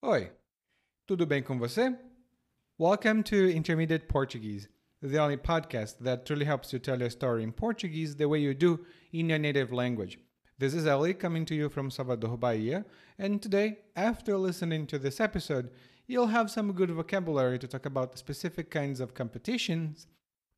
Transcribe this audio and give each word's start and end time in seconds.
Oi, 0.00 0.30
tudo 1.08 1.26
bem 1.26 1.42
com 1.42 1.58
você? 1.58 1.92
Welcome 2.78 3.24
to 3.24 3.50
Intermediate 3.50 4.06
Portuguese, 4.06 4.68
the 5.02 5.18
only 5.18 5.36
podcast 5.36 5.98
that 6.04 6.24
truly 6.24 6.44
helps 6.44 6.72
you 6.72 6.78
tell 6.78 7.00
your 7.00 7.10
story 7.10 7.42
in 7.42 7.50
Portuguese 7.50 8.14
the 8.14 8.28
way 8.28 8.38
you 8.38 8.54
do 8.54 8.78
in 9.12 9.28
your 9.28 9.40
native 9.40 9.72
language. 9.72 10.20
This 10.56 10.72
is 10.72 10.86
Ellie 10.86 11.14
coming 11.14 11.44
to 11.46 11.54
you 11.56 11.68
from 11.68 11.90
Salvador, 11.90 12.38
Bahia, 12.38 12.84
and 13.18 13.42
today, 13.42 13.78
after 13.96 14.38
listening 14.38 14.86
to 14.86 15.00
this 15.00 15.18
episode, 15.18 15.68
you'll 16.06 16.28
have 16.28 16.48
some 16.48 16.70
good 16.74 16.92
vocabulary 16.92 17.58
to 17.58 17.66
talk 17.66 17.84
about 17.84 18.16
specific 18.16 18.70
kinds 18.70 19.00
of 19.00 19.14
competitions, 19.14 20.06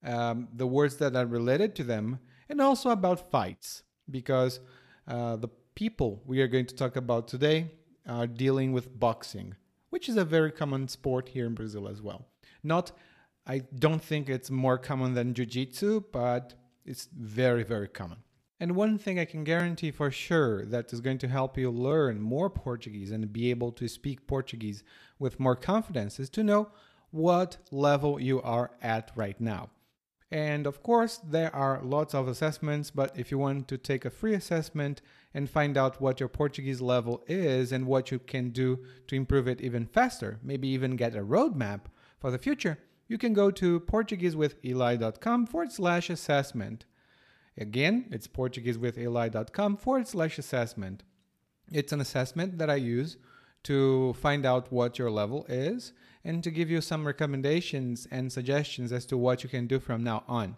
um, 0.04 0.48
the 0.52 0.66
words 0.66 0.96
that 0.96 1.16
are 1.16 1.24
related 1.24 1.74
to 1.76 1.82
them, 1.82 2.18
and 2.50 2.60
also 2.60 2.90
about 2.90 3.30
fights, 3.30 3.84
because 4.10 4.60
uh, 5.08 5.36
the 5.36 5.48
people 5.74 6.22
we 6.26 6.42
are 6.42 6.46
going 6.46 6.66
to 6.66 6.74
talk 6.74 6.96
about 6.96 7.26
today 7.26 7.70
are 8.06 8.26
dealing 8.26 8.72
with 8.72 8.98
boxing, 8.98 9.56
which 9.90 10.08
is 10.08 10.16
a 10.16 10.24
very 10.24 10.50
common 10.50 10.88
sport 10.88 11.28
here 11.30 11.46
in 11.46 11.54
Brazil 11.54 11.88
as 11.88 12.00
well. 12.02 12.26
Not, 12.62 12.92
I 13.46 13.62
don't 13.74 14.02
think 14.02 14.28
it's 14.28 14.50
more 14.50 14.78
common 14.78 15.14
than 15.14 15.34
jiu 15.34 15.46
jitsu, 15.46 16.04
but 16.12 16.54
it's 16.84 17.08
very, 17.12 17.62
very 17.62 17.88
common. 17.88 18.18
And 18.62 18.76
one 18.76 18.98
thing 18.98 19.18
I 19.18 19.24
can 19.24 19.42
guarantee 19.42 19.90
for 19.90 20.10
sure 20.10 20.66
that 20.66 20.92
is 20.92 21.00
going 21.00 21.16
to 21.18 21.28
help 21.28 21.56
you 21.56 21.70
learn 21.70 22.20
more 22.20 22.50
Portuguese 22.50 23.10
and 23.10 23.32
be 23.32 23.48
able 23.50 23.72
to 23.72 23.88
speak 23.88 24.26
Portuguese 24.26 24.84
with 25.18 25.40
more 25.40 25.56
confidence 25.56 26.20
is 26.20 26.28
to 26.30 26.44
know 26.44 26.68
what 27.10 27.56
level 27.70 28.20
you 28.20 28.42
are 28.42 28.70
at 28.82 29.10
right 29.16 29.40
now. 29.40 29.70
And 30.30 30.66
of 30.66 30.82
course, 30.82 31.18
there 31.18 31.54
are 31.56 31.82
lots 31.82 32.14
of 32.14 32.28
assessments, 32.28 32.90
but 32.90 33.18
if 33.18 33.30
you 33.30 33.38
want 33.38 33.66
to 33.68 33.78
take 33.78 34.04
a 34.04 34.10
free 34.10 34.34
assessment 34.34 35.00
and 35.32 35.48
find 35.48 35.76
out 35.76 36.00
what 36.00 36.20
your 36.20 36.28
Portuguese 36.28 36.80
level 36.80 37.22
is 37.26 37.72
and 37.72 37.86
what 37.86 38.10
you 38.10 38.18
can 38.18 38.50
do 38.50 38.78
to 39.06 39.14
improve 39.14 39.46
it 39.46 39.60
even 39.60 39.86
faster, 39.86 40.38
maybe 40.42 40.68
even 40.68 40.96
get 40.96 41.14
a 41.14 41.20
roadmap 41.20 41.82
for 42.18 42.30
the 42.30 42.38
future, 42.38 42.78
you 43.08 43.18
can 43.18 43.32
go 43.32 43.50
to 43.50 43.80
PortugueseWithEli.com 43.80 45.46
forward 45.46 45.72
slash 45.72 46.10
assessment. 46.10 46.84
Again, 47.56 48.06
it's 48.10 48.28
PortugueseWithEli.com 48.28 49.76
forward 49.76 50.08
slash 50.08 50.38
assessment. 50.38 51.02
It's 51.72 51.92
an 51.92 52.00
assessment 52.00 52.58
that 52.58 52.70
I 52.70 52.76
use 52.76 53.16
to 53.64 54.14
find 54.14 54.46
out 54.46 54.72
what 54.72 54.98
your 54.98 55.10
level 55.10 55.44
is 55.48 55.92
and 56.24 56.42
to 56.44 56.50
give 56.50 56.70
you 56.70 56.80
some 56.80 57.06
recommendations 57.06 58.06
and 58.10 58.32
suggestions 58.32 58.92
as 58.92 59.06
to 59.06 59.16
what 59.16 59.42
you 59.42 59.48
can 59.48 59.66
do 59.66 59.80
from 59.80 60.02
now 60.02 60.24
on. 60.28 60.56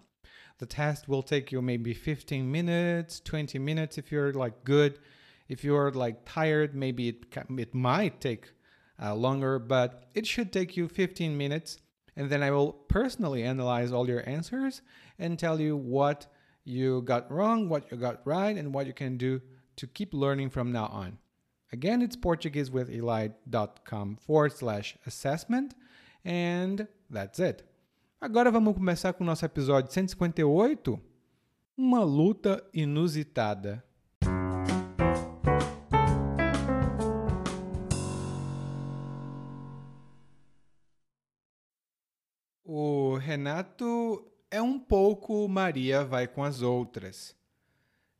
The 0.63 0.67
test 0.67 1.09
will 1.09 1.25
take 1.25 1.51
you 1.51 1.61
maybe 1.61 1.93
15 1.93 2.49
minutes, 2.49 3.19
20 3.19 3.59
minutes 3.59 3.99
if 3.99 4.13
you're 4.13 4.33
like 4.33 4.63
good. 4.63 5.01
If 5.49 5.65
you're 5.65 5.91
like 5.91 6.25
tired, 6.25 6.73
maybe 6.73 7.09
it 7.09 7.27
it 7.59 7.75
might 7.75 8.21
take 8.21 8.53
uh, 9.03 9.17
longer, 9.17 9.59
but 9.59 10.09
it 10.15 10.25
should 10.25 10.53
take 10.53 10.77
you 10.77 10.87
15 10.87 11.37
minutes 11.37 11.79
and 12.15 12.31
then 12.31 12.45
I 12.45 12.53
will 12.53 12.73
personally 12.73 13.43
analyze 13.43 13.91
all 13.91 14.09
your 14.09 14.23
answers 14.29 14.83
and 15.19 15.37
tell 15.37 15.61
you 15.61 15.77
what 15.77 16.29
you 16.63 17.03
got 17.03 17.29
wrong, 17.29 17.69
what 17.69 17.91
you 17.91 17.97
got 17.97 18.25
right, 18.25 18.57
and 18.57 18.73
what 18.73 18.87
you 18.87 18.93
can 18.93 19.17
do 19.17 19.43
to 19.75 19.89
keep 19.89 20.15
learning 20.15 20.51
from 20.51 20.71
now 20.71 20.87
on. 20.87 21.19
Again, 21.73 22.03
it's 22.03 22.15
PortugueseWithEli.com 22.15 24.17
forward 24.17 24.53
slash 24.53 24.97
assessment. 25.07 25.75
And 26.25 26.87
that's 27.11 27.41
it. 27.41 27.72
Agora 28.23 28.53
vamos 28.53 28.75
começar 28.75 29.13
com 29.15 29.25
o 29.25 29.27
nosso 29.27 29.45
episódio 29.45 29.93
158. 29.93 30.97
Uma 31.77 32.05
luta 32.05 32.65
inusitada. 32.73 33.85
O 42.65 43.17
Renato 43.17 44.25
é 44.49 44.63
um 44.63 44.79
pouco 44.79 45.49
Maria 45.49 46.05
vai 46.05 46.29
com 46.29 46.45
as 46.45 46.63
outras. 46.63 47.35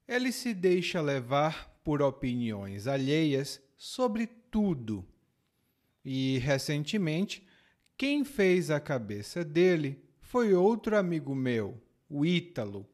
Ele 0.09 0.33
se 0.33 0.53
deixa 0.53 1.01
levar 1.01 1.79
por 1.85 2.03
opiniões 2.03 2.89
alheias 2.89 3.63
sobre 3.77 4.27
tudo. 4.27 5.07
E 6.05 6.39
recentemente, 6.39 7.47
quem 8.03 8.25
fez 8.25 8.69
a 8.69 8.81
cabeça 8.81 9.45
dele 9.45 10.05
foi 10.19 10.55
outro 10.55 10.97
amigo 10.97 11.37
meu, 11.37 11.81
o 12.11 12.27
Ítalo, 12.27 12.85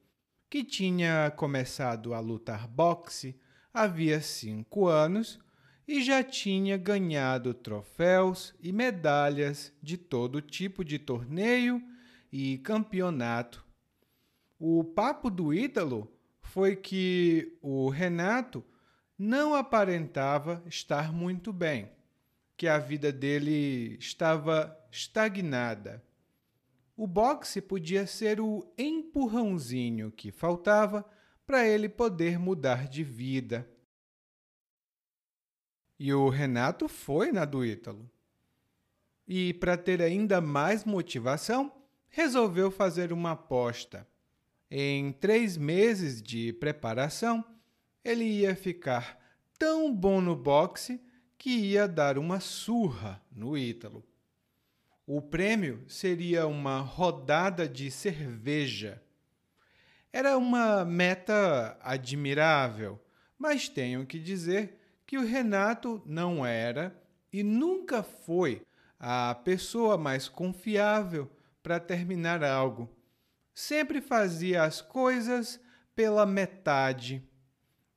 que 0.50 0.62
tinha 0.62 1.32
começado 1.34 2.12
a 2.12 2.20
lutar 2.20 2.68
boxe 2.68 3.34
havia 3.72 4.20
cinco 4.20 4.86
anos 4.86 5.38
e 5.86 6.02
já 6.02 6.22
tinha 6.22 6.76
ganhado 6.76 7.54
troféus 7.54 8.54
e 8.60 8.70
medalhas 8.70 9.72
de 9.82 9.96
todo 9.96 10.42
tipo 10.42 10.84
de 10.84 10.98
torneio 10.98 11.82
e 12.30 12.58
campeonato. 12.58 13.64
O 14.58 14.84
papo 14.84 15.30
do 15.30 15.54
Ítalo 15.54 16.06
foi 16.42 16.76
que 16.76 17.56
o 17.62 17.88
Renato 17.88 18.62
não 19.18 19.54
aparentava 19.54 20.62
estar 20.66 21.14
muito 21.14 21.50
bem, 21.50 21.90
que 22.58 22.68
a 22.68 22.76
vida 22.76 23.10
dele 23.10 23.96
estava 23.98 24.77
estagnada. 24.90 26.02
O 26.96 27.06
boxe 27.06 27.60
podia 27.60 28.06
ser 28.06 28.40
o 28.40 28.66
empurrãozinho 28.76 30.10
que 30.10 30.32
faltava 30.32 31.08
para 31.46 31.66
ele 31.66 31.88
poder 31.88 32.38
mudar 32.38 32.88
de 32.88 33.04
vida. 33.04 33.68
E 35.98 36.12
o 36.12 36.28
Renato 36.28 36.88
foi 36.88 37.32
na 37.32 37.44
do 37.44 37.64
Ítalo. 37.64 38.10
E, 39.26 39.54
para 39.54 39.76
ter 39.76 40.00
ainda 40.00 40.40
mais 40.40 40.84
motivação, 40.84 41.72
resolveu 42.08 42.70
fazer 42.70 43.12
uma 43.12 43.32
aposta. 43.32 44.06
Em 44.70 45.12
três 45.12 45.56
meses 45.56 46.22
de 46.22 46.52
preparação, 46.52 47.44
ele 48.04 48.24
ia 48.24 48.54
ficar 48.54 49.18
tão 49.58 49.94
bom 49.94 50.20
no 50.20 50.36
boxe 50.36 51.00
que 51.36 51.50
ia 51.50 51.86
dar 51.86 52.18
uma 52.18 52.40
surra 52.40 53.22
no 53.30 53.56
Ítalo. 53.56 54.04
O 55.10 55.22
prêmio 55.22 55.82
seria 55.88 56.46
uma 56.46 56.80
rodada 56.80 57.66
de 57.66 57.90
cerveja. 57.90 59.02
Era 60.12 60.36
uma 60.36 60.84
meta 60.84 61.78
admirável, 61.80 63.02
mas 63.38 63.70
tenho 63.70 64.04
que 64.04 64.18
dizer 64.18 64.78
que 65.06 65.16
o 65.16 65.24
Renato 65.24 66.02
não 66.04 66.44
era 66.44 66.94
e 67.32 67.42
nunca 67.42 68.02
foi 68.02 68.60
a 69.00 69.34
pessoa 69.34 69.96
mais 69.96 70.28
confiável 70.28 71.32
para 71.62 71.80
terminar 71.80 72.44
algo. 72.44 72.86
Sempre 73.54 74.02
fazia 74.02 74.62
as 74.62 74.82
coisas 74.82 75.58
pela 75.96 76.26
metade. 76.26 77.26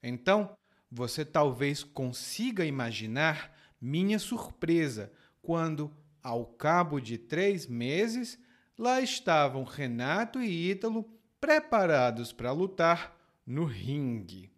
Então, 0.01 0.55
você 0.89 1.25
talvez 1.25 1.83
consiga 1.83 2.63
imaginar 2.63 3.53
minha 3.81 4.17
surpresa 4.17 5.11
quando, 5.41 5.93
ao 6.23 6.45
cabo 6.45 6.99
de 6.99 7.17
três 7.17 7.67
meses, 7.67 8.39
lá 8.77 9.01
estavam 9.01 9.63
Renato 9.63 10.41
e 10.41 10.71
Ítalo 10.71 11.03
preparados 11.39 12.31
para 12.31 12.51
lutar 12.51 13.17
no 13.45 13.65
ringue. 13.65 14.51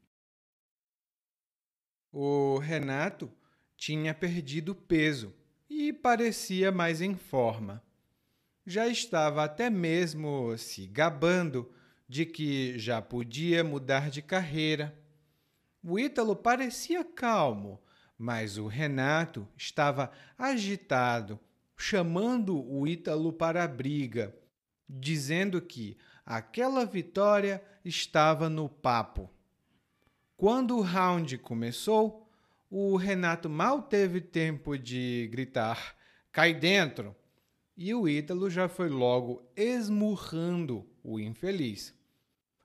O 2.12 2.58
Renato 2.60 3.32
tinha 3.76 4.14
perdido 4.14 4.76
peso 4.76 5.34
e 5.70 5.92
parecia 5.92 6.72
mais 6.72 7.02
em 7.02 7.16
forma. 7.16 7.82
Já 8.66 8.88
estava 8.88 9.44
até 9.44 9.70
mesmo 9.70 10.58
se 10.58 10.88
gabando 10.88 11.72
de 12.08 12.26
que 12.26 12.78
já 12.78 13.02
podia 13.02 13.64
mudar 13.64 14.10
de 14.10 14.22
carreira 14.22 14.98
o 15.84 16.00
Ítalo 16.00 16.34
parecia 16.34 17.04
calmo, 17.04 17.78
mas 18.18 18.58
o 18.58 18.68
Renato 18.68 19.46
estava 19.58 20.10
agitado, 20.38 21.38
chamando 21.78 22.60
o 22.66 22.88
Ítalo 22.88 23.34
para 23.34 23.64
a 23.64 23.68
briga, 23.68 24.36
dizendo 24.88 25.62
que 25.62 25.98
aquela 26.26 26.86
vitória 26.86 27.64
estava 27.84 28.50
no 28.50 28.70
papo. 28.70 29.30
Quando 30.38 30.78
o 30.78 30.82
round 30.82 31.38
começou, 31.38 32.30
o 32.70 32.96
Renato 32.96 33.50
mal 33.50 33.82
teve 33.84 34.20
tempo 34.20 34.78
de 34.78 35.28
gritar: 35.32 35.96
cai 36.32 36.54
dentro! 36.54 37.16
E 37.76 37.94
o 37.94 38.08
Ítalo 38.08 38.50
já 38.50 38.70
foi 38.70 38.88
logo 38.88 39.50
esmurrando 39.56 40.88
o 41.04 41.20
infeliz. 41.20 41.94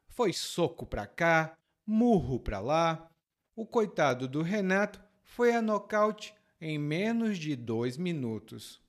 Foi 0.06 0.32
soco 0.32 0.84
para 0.84 1.06
cá, 1.06 1.56
murro 1.86 2.38
para 2.38 2.60
lá. 2.60 3.10
O 3.56 3.66
coitado 3.66 4.28
do 4.28 4.42
Renato 4.42 5.00
foi 5.22 5.54
a 5.54 5.62
nocaute 5.62 6.34
em 6.60 6.78
menos 6.78 7.38
de 7.38 7.56
dois 7.56 7.96
minutos. 7.96 8.82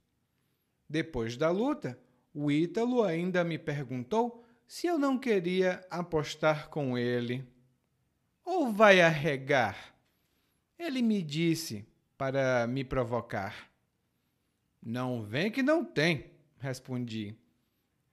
Depois 0.90 1.38
da 1.38 1.52
luta, 1.52 2.00
o 2.34 2.52
Ítalo 2.52 3.04
ainda 3.04 3.44
me 3.44 3.60
perguntou 3.60 4.44
se 4.66 4.88
eu 4.88 4.98
não 4.98 5.20
queria 5.20 5.86
apostar 5.90 6.70
com 6.70 6.98
ele. 6.98 7.48
Ou 8.44 8.72
vai 8.72 9.00
arregar? 9.00 9.96
Ele 10.78 11.02
me 11.02 11.22
disse: 11.22 11.86
para 12.18 12.68
me 12.68 12.84
provocar. 12.84 13.72
Não 14.82 15.24
vem 15.24 15.52
que 15.52 15.62
não 15.64 15.86
tem, 15.86 16.32
respondi. 16.58 17.36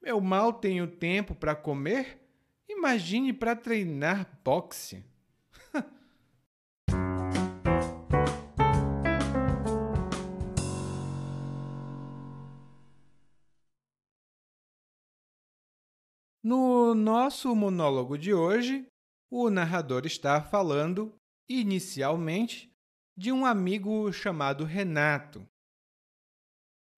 Eu 0.02 0.20
mal 0.20 0.52
tenho 0.52 0.86
tempo 0.86 1.34
para 1.34 1.56
comer. 1.56 2.20
Imagine 2.68 3.32
para 3.32 3.56
treinar 3.56 4.38
boxe. 4.44 5.04
No 16.48 16.94
nosso 16.94 17.52
monólogo 17.56 18.16
de 18.16 18.32
hoje, 18.32 18.86
o 19.28 19.50
narrador 19.50 20.06
está 20.06 20.40
falando, 20.40 21.12
inicialmente, 21.50 22.72
de 23.18 23.32
um 23.32 23.44
amigo 23.44 24.12
chamado 24.12 24.62
Renato. 24.62 25.44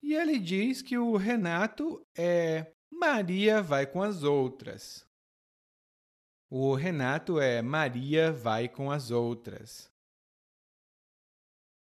E 0.02 0.12
ele 0.12 0.38
diz 0.38 0.82
que 0.82 0.98
o 0.98 1.16
Renato 1.16 2.06
é 2.14 2.74
Maria 2.92 3.62
vai 3.62 3.86
com 3.86 4.02
as 4.02 4.22
outras. 4.22 5.08
O 6.50 6.74
Renato 6.74 7.40
é 7.40 7.62
Maria 7.62 8.30
vai 8.30 8.68
com 8.68 8.90
as 8.90 9.10
outras. 9.10 9.90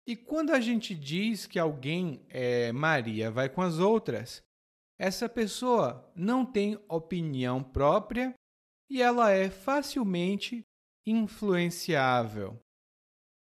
E 0.07 0.15
quando 0.15 0.53
a 0.53 0.61
gente 0.61 0.95
diz 0.95 1.49
que 1.49 1.59
alguém 1.59 2.25
é 2.29 2.71
Maria 2.71 3.29
vai 3.29 3.49
com 3.49 3.61
as 3.61 3.81
outras, 3.81 4.46
essa 4.99 5.29
pessoa 5.29 6.11
não 6.15 6.45
tem 6.45 6.83
opinião 6.89 7.63
própria 7.63 8.35
e 8.91 9.03
ela 9.03 9.31
é 9.31 9.51
facilmente 9.51 10.63
influenciável. 11.07 12.59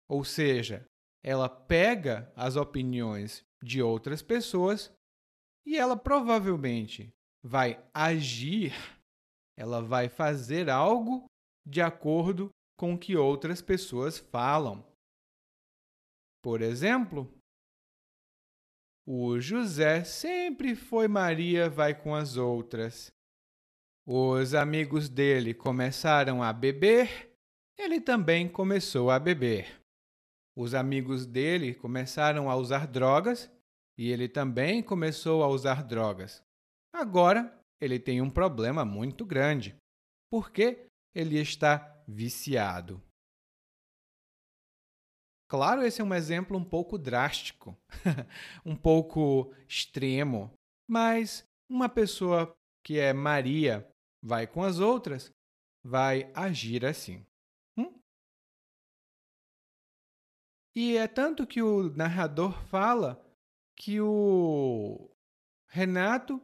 Ou 0.08 0.24
seja, 0.24 0.84
ela 1.22 1.48
pega 1.48 2.32
as 2.34 2.56
opiniões 2.56 3.42
de 3.62 3.82
outras 3.82 4.22
pessoas 4.22 4.92
e 5.66 5.76
ela 5.76 5.96
provavelmente 5.96 7.10
vai 7.44 7.82
agir, 7.92 8.72
ela 9.56 9.82
vai 9.82 10.08
fazer 10.08 10.70
algo 10.70 11.26
de 11.66 11.80
acordo 11.80 12.50
com 12.78 12.94
o 12.94 12.98
que 12.98 13.16
outras 13.16 13.60
pessoas 13.60 14.18
falam. 14.18 14.84
Por 16.42 16.62
exemplo, 16.62 17.30
o 19.10 19.40
José 19.40 20.04
sempre 20.04 20.76
foi 20.76 21.08
Maria 21.08 21.70
vai 21.70 21.94
com 21.94 22.14
as 22.14 22.36
outras. 22.36 23.10
Os 24.06 24.52
amigos 24.52 25.08
dele 25.08 25.54
começaram 25.54 26.42
a 26.42 26.52
beber, 26.52 27.34
ele 27.78 28.02
também 28.02 28.46
começou 28.46 29.10
a 29.10 29.18
beber. 29.18 29.80
Os 30.54 30.74
amigos 30.74 31.24
dele 31.24 31.74
começaram 31.74 32.50
a 32.50 32.56
usar 32.56 32.86
drogas 32.86 33.50
e 33.96 34.10
ele 34.10 34.28
também 34.28 34.82
começou 34.82 35.42
a 35.42 35.48
usar 35.48 35.82
drogas. 35.82 36.42
Agora, 36.94 37.58
ele 37.80 37.98
tem 37.98 38.20
um 38.20 38.28
problema 38.28 38.84
muito 38.84 39.24
grande, 39.24 39.74
porque 40.30 40.84
ele 41.14 41.38
está 41.38 41.98
viciado. 42.06 43.02
Claro, 45.48 45.82
esse 45.82 46.02
é 46.02 46.04
um 46.04 46.14
exemplo 46.14 46.58
um 46.58 46.64
pouco 46.64 46.98
drástico, 46.98 47.74
um 48.66 48.76
pouco 48.76 49.54
extremo, 49.66 50.52
mas 50.86 51.42
uma 51.70 51.88
pessoa 51.88 52.54
que 52.84 52.98
é 52.98 53.14
Maria 53.14 53.90
vai 54.22 54.46
com 54.46 54.62
as 54.62 54.78
outras 54.78 55.32
vai 55.82 56.30
agir 56.34 56.84
assim. 56.84 57.24
Hum? 57.78 57.98
E 60.76 60.98
é 60.98 61.08
tanto 61.08 61.46
que 61.46 61.62
o 61.62 61.94
narrador 61.96 62.52
fala 62.66 63.24
que 63.74 63.98
o 64.02 65.10
Renato 65.70 66.42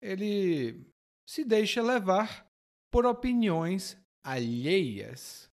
ele 0.00 0.86
se 1.28 1.44
deixa 1.44 1.82
levar 1.82 2.48
por 2.92 3.04
opiniões 3.04 4.00
alheias 4.22 5.49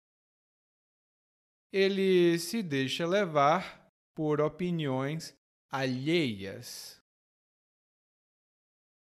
ele 1.72 2.38
se 2.38 2.62
deixa 2.62 3.06
levar 3.06 3.88
por 4.14 4.40
opiniões 4.40 5.34
alheias. 5.70 7.00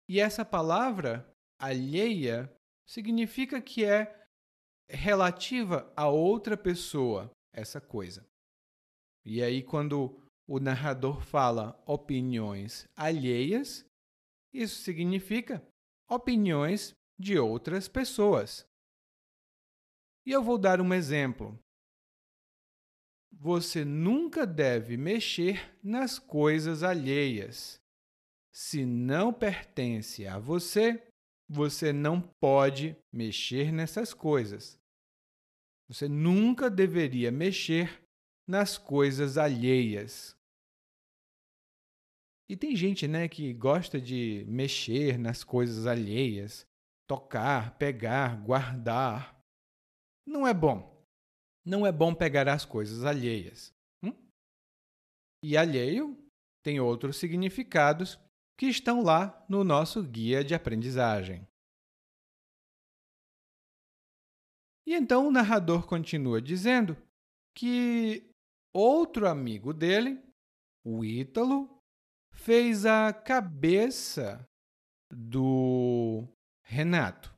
E 0.08 0.20
essa 0.20 0.44
palavra, 0.44 1.28
alheia, 1.60 2.50
significa 2.88 3.60
que 3.60 3.84
é 3.84 4.26
relativa 4.88 5.92
a 5.96 6.08
outra 6.08 6.56
pessoa, 6.56 7.30
essa 7.52 7.80
coisa. 7.80 8.24
E 9.24 9.42
aí, 9.42 9.62
quando 9.62 10.22
o 10.48 10.60
narrador 10.60 11.20
fala 11.20 11.82
opiniões 11.84 12.86
alheias, 12.96 13.84
isso 14.54 14.82
significa 14.82 15.62
opiniões 16.08 16.94
de 17.18 17.36
outras 17.36 17.88
pessoas. 17.88 18.64
E 20.24 20.30
eu 20.30 20.42
vou 20.42 20.56
dar 20.56 20.80
um 20.80 20.94
exemplo. 20.94 21.58
Você 23.38 23.84
nunca 23.84 24.46
deve 24.46 24.96
mexer 24.96 25.76
nas 25.82 26.18
coisas 26.18 26.82
alheias. 26.82 27.78
Se 28.50 28.86
não 28.86 29.30
pertence 29.30 30.26
a 30.26 30.38
você, 30.38 31.06
você 31.46 31.92
não 31.92 32.20
pode 32.40 32.96
mexer 33.12 33.70
nessas 33.70 34.14
coisas. 34.14 34.80
Você 35.86 36.08
nunca 36.08 36.70
deveria 36.70 37.30
mexer 37.30 38.02
nas 38.48 38.78
coisas 38.78 39.36
alheias. 39.36 40.34
E 42.48 42.56
tem 42.56 42.74
gente, 42.74 43.06
né, 43.06 43.28
que 43.28 43.52
gosta 43.52 44.00
de 44.00 44.46
mexer 44.48 45.18
nas 45.18 45.44
coisas 45.44 45.86
alheias, 45.86 46.66
tocar, 47.06 47.76
pegar, 47.76 48.40
guardar. 48.42 49.38
Não 50.26 50.46
é 50.46 50.54
bom 50.54 50.95
não 51.66 51.84
é 51.84 51.90
bom 51.90 52.14
pegar 52.14 52.48
as 52.48 52.64
coisas 52.64 53.04
alheias. 53.04 53.74
Hum? 54.02 54.14
E 55.42 55.56
alheio 55.56 56.16
tem 56.62 56.78
outros 56.78 57.16
significados 57.16 58.18
que 58.56 58.66
estão 58.66 59.02
lá 59.02 59.44
no 59.48 59.64
nosso 59.64 60.02
guia 60.02 60.44
de 60.44 60.54
aprendizagem. 60.54 61.46
E 64.86 64.94
então 64.94 65.26
o 65.26 65.32
narrador 65.32 65.86
continua 65.86 66.40
dizendo 66.40 66.96
que 67.54 68.30
outro 68.72 69.28
amigo 69.28 69.74
dele, 69.74 70.22
o 70.84 71.04
Ítalo, 71.04 71.68
fez 72.32 72.86
a 72.86 73.12
cabeça 73.12 74.46
do 75.10 76.28
Renato. 76.64 77.34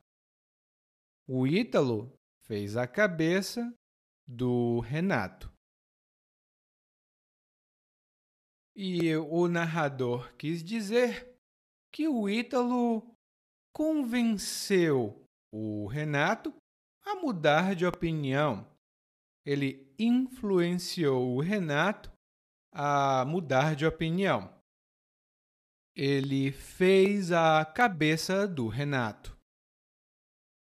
O 1.27 1.47
Ítalo 1.47 2.13
fez 2.45 2.77
a 2.77 2.87
cabeça 2.87 3.73
do 4.29 4.79
Renato. 4.81 5.51
E 8.75 9.15
o 9.15 9.47
narrador 9.47 10.31
quis 10.37 10.63
dizer 10.63 11.35
que 11.91 12.07
o 12.07 12.29
Ítalo 12.29 13.15
convenceu 13.75 15.25
o 15.51 15.87
Renato 15.87 16.53
a 17.03 17.15
mudar 17.15 17.75
de 17.75 17.87
opinião. 17.87 18.69
Ele 19.43 19.91
influenciou 19.97 21.35
o 21.35 21.41
Renato 21.41 22.11
a 22.71 23.25
mudar 23.25 23.75
de 23.75 23.85
opinião. 23.85 24.53
Ele 25.95 26.51
fez 26.51 27.31
a 27.31 27.65
cabeça 27.65 28.47
do 28.47 28.67
Renato. 28.67 29.35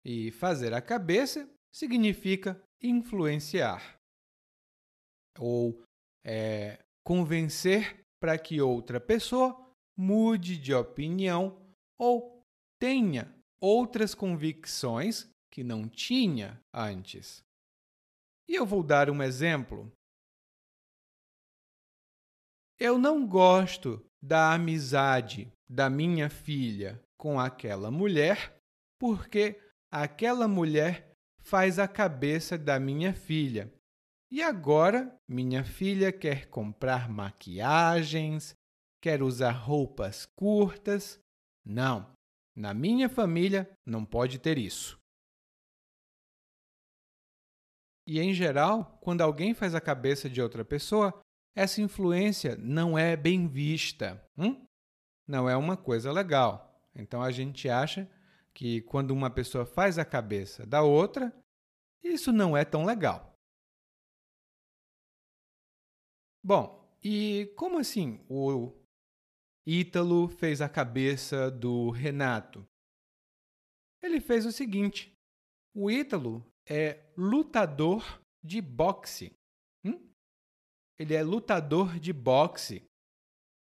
E 0.04 0.30
fazer 0.30 0.74
a 0.74 0.82
cabeça 0.82 1.48
significa 1.72 2.62
influenciar 2.84 3.98
ou 5.38 5.82
é, 6.24 6.78
convencer 7.04 8.04
para 8.20 8.38
que 8.38 8.60
outra 8.60 9.00
pessoa 9.00 9.58
mude 9.96 10.56
de 10.56 10.72
opinião 10.74 11.60
ou 11.98 12.42
tenha 12.78 13.34
outras 13.60 14.14
convicções 14.14 15.28
que 15.50 15.64
não 15.64 15.88
tinha 15.88 16.60
antes. 16.72 17.42
E 18.48 18.54
eu 18.54 18.66
vou 18.66 18.82
dar 18.82 19.08
um 19.08 19.22
exemplo. 19.22 19.90
Eu 22.78 22.98
não 22.98 23.26
gosto 23.26 24.04
da 24.22 24.52
amizade 24.52 25.50
da 25.68 25.88
minha 25.88 26.28
filha 26.28 27.00
com 27.16 27.38
aquela 27.40 27.90
mulher 27.90 28.54
porque 28.98 29.60
aquela 29.90 30.48
mulher 30.48 31.13
faz 31.44 31.78
a 31.78 31.86
cabeça 31.86 32.56
da 32.56 32.80
minha 32.80 33.12
filha. 33.12 33.72
E 34.30 34.42
agora 34.42 35.14
minha 35.28 35.62
filha 35.62 36.10
quer 36.10 36.48
comprar 36.48 37.08
maquiagens, 37.08 38.56
quer 39.00 39.22
usar 39.22 39.52
roupas 39.52 40.26
curtas. 40.34 41.20
Não, 41.64 42.10
na 42.56 42.72
minha 42.72 43.08
família 43.08 43.70
não 43.84 44.04
pode 44.04 44.38
ter 44.38 44.58
isso. 44.58 44.98
E 48.06 48.20
em 48.20 48.32
geral, 48.32 48.98
quando 49.00 49.20
alguém 49.20 49.54
faz 49.54 49.74
a 49.74 49.80
cabeça 49.80 50.28
de 50.28 50.40
outra 50.40 50.64
pessoa, 50.64 51.20
essa 51.54 51.80
influência 51.80 52.56
não 52.56 52.98
é 52.98 53.16
bem 53.16 53.46
vista. 53.46 54.22
Hum? 54.36 54.66
Não 55.28 55.48
é 55.48 55.56
uma 55.56 55.76
coisa 55.76 56.10
legal. 56.10 56.82
Então 56.94 57.22
a 57.22 57.30
gente 57.30 57.68
acha 57.68 58.10
que 58.54 58.80
quando 58.82 59.10
uma 59.10 59.30
pessoa 59.30 59.66
faz 59.66 59.98
a 59.98 60.04
cabeça 60.04 60.64
da 60.64 60.82
outra, 60.82 61.36
isso 62.02 62.32
não 62.32 62.56
é 62.56 62.64
tão 62.64 62.84
legal. 62.84 63.34
Bom, 66.42 66.84
e 67.02 67.52
como 67.56 67.78
assim 67.78 68.24
o 68.28 68.72
Ítalo 69.66 70.28
fez 70.28 70.60
a 70.60 70.68
cabeça 70.68 71.50
do 71.50 71.90
Renato? 71.90 72.66
Ele 74.02 74.20
fez 74.20 74.44
o 74.46 74.52
seguinte: 74.52 75.12
o 75.74 75.90
Ítalo 75.90 76.46
é 76.68 77.10
lutador 77.16 78.20
de 78.42 78.60
boxe. 78.60 79.34
Hum? 79.84 80.12
Ele 80.98 81.14
é 81.14 81.22
lutador 81.22 81.98
de 81.98 82.12
boxe. 82.12 82.84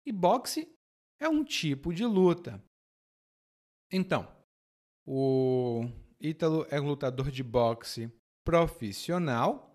E 0.07 0.13
boxe 0.13 0.73
é 1.21 1.29
um 1.29 1.45
tipo 1.45 1.93
de 1.93 2.07
luta. 2.07 2.65
Então, 3.93 4.40
o 5.13 5.91
Ítalo 6.21 6.65
é 6.71 6.81
um 6.81 6.87
lutador 6.87 7.33
de 7.33 7.43
boxe 7.43 8.09
profissional 8.45 9.75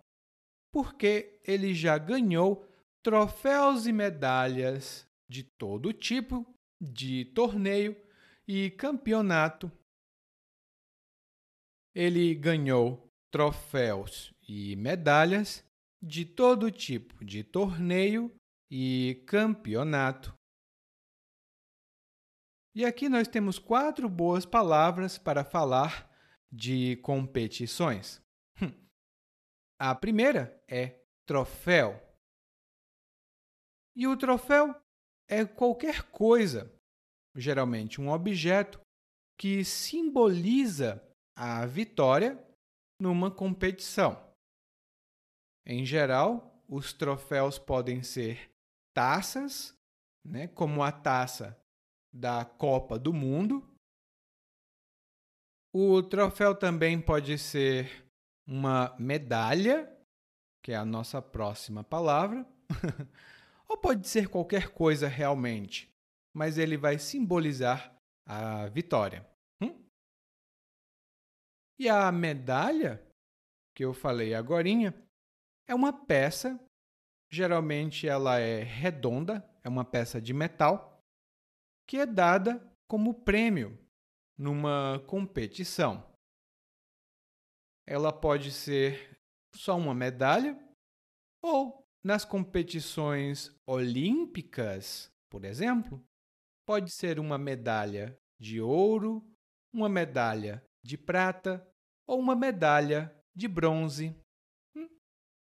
porque 0.71 1.41
ele 1.43 1.73
já 1.73 1.97
ganhou 1.97 2.65
troféus 3.03 3.85
e 3.85 3.91
medalhas 3.91 5.05
de 5.29 5.43
todo 5.43 5.91
tipo 5.91 6.45
de 6.79 7.25
torneio 7.25 7.97
e 8.47 8.71
campeonato. 8.71 9.69
Ele 11.93 12.33
ganhou 12.35 13.09
troféus 13.29 14.33
e 14.47 14.75
medalhas 14.77 15.65
de 16.01 16.23
todo 16.23 16.71
tipo 16.71 17.25
de 17.25 17.43
torneio 17.43 18.33
e 18.71 19.21
campeonato. 19.27 20.34
E 22.75 22.83
aqui 22.83 23.07
nós 23.07 23.25
temos 23.25 23.57
quatro 23.57 24.09
boas 24.09 24.45
palavras 24.45 25.17
para 25.17 25.45
falar 25.45 26.11
de 26.51 26.97
competições. 26.97 28.21
Hum. 28.61 28.69
A 29.79 29.95
primeira 29.95 30.61
é 30.67 31.01
troféu. 31.25 31.97
E 33.95 34.05
o 34.05 34.17
troféu 34.17 34.75
é 35.29 35.45
qualquer 35.45 36.11
coisa, 36.11 36.69
geralmente 37.33 38.01
um 38.01 38.09
objeto, 38.09 38.81
que 39.39 39.63
simboliza 39.63 41.01
a 41.33 41.65
vitória 41.65 42.37
numa 43.01 43.31
competição. 43.31 44.21
Em 45.65 45.85
geral, 45.85 46.61
os 46.67 46.91
troféus 46.91 47.57
podem 47.57 48.03
ser 48.03 48.51
taças, 48.93 49.73
né, 50.25 50.49
como 50.49 50.83
a 50.83 50.91
taça 50.91 51.57
da 52.15 52.45
Copa 52.45 52.97
do 52.97 53.11
Mundo. 53.11 53.61
O 55.73 56.01
troféu 56.01 56.55
também 56.55 57.01
pode 57.01 57.37
ser 57.37 58.05
uma 58.47 58.95
medalha, 58.97 59.91
que 60.63 60.71
é 60.71 60.77
a 60.77 60.85
nossa 60.85 61.21
próxima 61.21 61.83
palavra. 61.83 62.47
Ou 63.67 63.77
pode 63.77 64.07
ser 64.07 64.29
qualquer 64.29 64.69
coisa 64.69 65.09
realmente, 65.09 65.91
mas 66.33 66.57
ele 66.57 66.77
vai 66.77 66.97
simbolizar 66.97 67.93
a 68.25 68.67
vitória. 68.67 69.27
Hum? 69.61 69.83
E 71.77 71.89
a 71.89 72.09
medalha, 72.13 73.05
que 73.75 73.83
eu 73.83 73.93
falei 73.93 74.33
agora, 74.33 74.69
é 75.67 75.75
uma 75.75 75.91
peça, 75.91 76.57
geralmente 77.29 78.07
ela 78.07 78.39
é 78.39 78.63
redonda, 78.63 79.43
é 79.63 79.67
uma 79.67 79.83
peça 79.83 80.21
de 80.21 80.33
metal, 80.33 80.94
que 81.87 81.97
é 81.97 82.05
dada 82.05 82.61
como 82.87 83.13
prêmio 83.23 83.77
numa 84.37 85.03
competição. 85.07 86.03
Ela 87.87 88.11
pode 88.11 88.51
ser 88.51 89.17
só 89.55 89.77
uma 89.77 89.93
medalha 89.93 90.59
ou 91.41 91.85
nas 92.03 92.25
competições 92.25 93.55
olímpicas, 93.67 95.11
por 95.29 95.45
exemplo, 95.45 96.03
pode 96.65 96.91
ser 96.91 97.19
uma 97.19 97.37
medalha 97.37 98.17
de 98.39 98.59
ouro, 98.59 99.23
uma 99.73 99.87
medalha 99.87 100.63
de 100.83 100.97
prata 100.97 101.67
ou 102.07 102.19
uma 102.19 102.35
medalha 102.35 103.15
de 103.35 103.47
bronze. 103.47 104.15
Hum? 104.75 104.87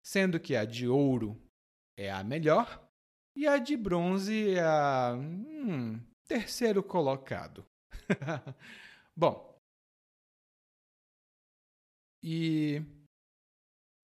Sendo 0.04 0.40
que 0.40 0.56
a 0.56 0.64
de 0.64 0.88
ouro 0.88 1.40
é 1.96 2.10
a 2.10 2.22
melhor 2.22 2.88
e 3.36 3.46
a 3.46 3.58
de 3.58 3.76
bronze 3.76 4.54
é 4.54 4.60
a 4.60 5.14
hum, 5.16 6.00
terceiro 6.28 6.82
colocado. 6.82 7.66
Bom, 9.16 9.58
e 12.22 12.82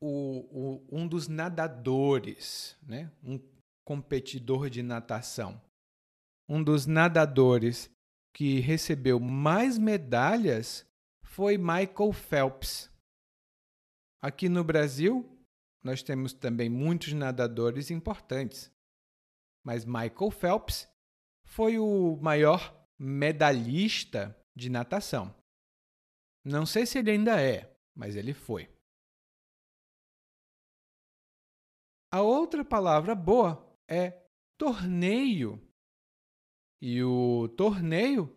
o, 0.01 0.81
o, 0.81 0.87
um 0.91 1.07
dos 1.07 1.29
nadadores, 1.29 2.77
né? 2.83 3.13
um 3.23 3.39
competidor 3.87 4.71
de 4.71 4.83
natação, 4.83 5.61
um 6.49 6.63
dos 6.63 6.87
nadadores 6.87 7.91
que 8.35 8.59
recebeu 8.61 9.21
mais 9.21 9.79
medalhas 9.79 10.87
foi 11.25 11.59
Michael 11.59 12.13
Phelps. 12.13 12.91
Aqui 14.23 14.49
no 14.49 14.65
Brasil, 14.65 15.31
nós 15.83 16.03
temos 16.03 16.33
também 16.33 16.69
muitos 16.69 17.13
nadadores 17.13 17.91
importantes, 17.91 18.73
mas 19.65 19.85
Michael 19.85 20.31
Phelps 20.31 20.89
foi 21.55 21.79
o 21.79 22.17
maior 22.17 22.85
medalhista 22.99 24.37
de 24.57 24.69
natação. 24.69 25.33
Não 26.45 26.67
sei 26.67 26.85
se 26.85 26.99
ele 26.99 27.13
ainda 27.13 27.41
é, 27.41 27.79
mas 27.95 28.17
ele 28.17 28.35
foi. 28.35 28.69
A 32.13 32.23
outra 32.23 32.65
palavra 32.65 33.15
boa 33.15 33.73
é 33.89 34.21
torneio. 34.59 35.61
E 36.83 37.01
o 37.05 37.49
torneio 37.57 38.37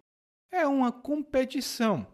é 0.52 0.68
uma 0.68 0.92
competição, 0.92 2.06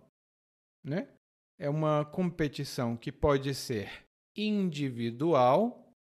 né? 0.85 1.13
É 1.59 1.69
uma 1.69 2.05
competição 2.05 2.95
que 2.95 3.11
pode 3.11 3.53
ser 3.53 4.07
individual 4.37 5.93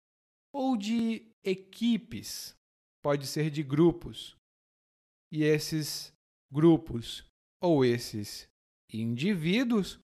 ou 0.52 0.76
de 0.76 1.35
equipes, 1.42 2.54
pode 3.02 3.26
ser 3.26 3.50
de 3.50 3.62
grupos. 3.62 4.38
E 5.32 5.44
esses 5.44 6.12
grupos 6.52 7.25
ou 7.62 7.84
esses 7.84 8.49
indivíduos 8.92 10.00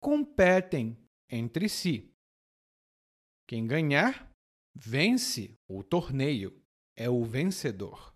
competem 0.00 0.96
entre 1.30 1.68
si. 1.68 2.10
Quem 3.46 3.66
ganhar 3.66 4.30
vence 4.74 5.56
o 5.68 5.82
torneio, 5.82 6.62
é 6.96 7.08
o 7.08 7.24
vencedor. 7.24 8.14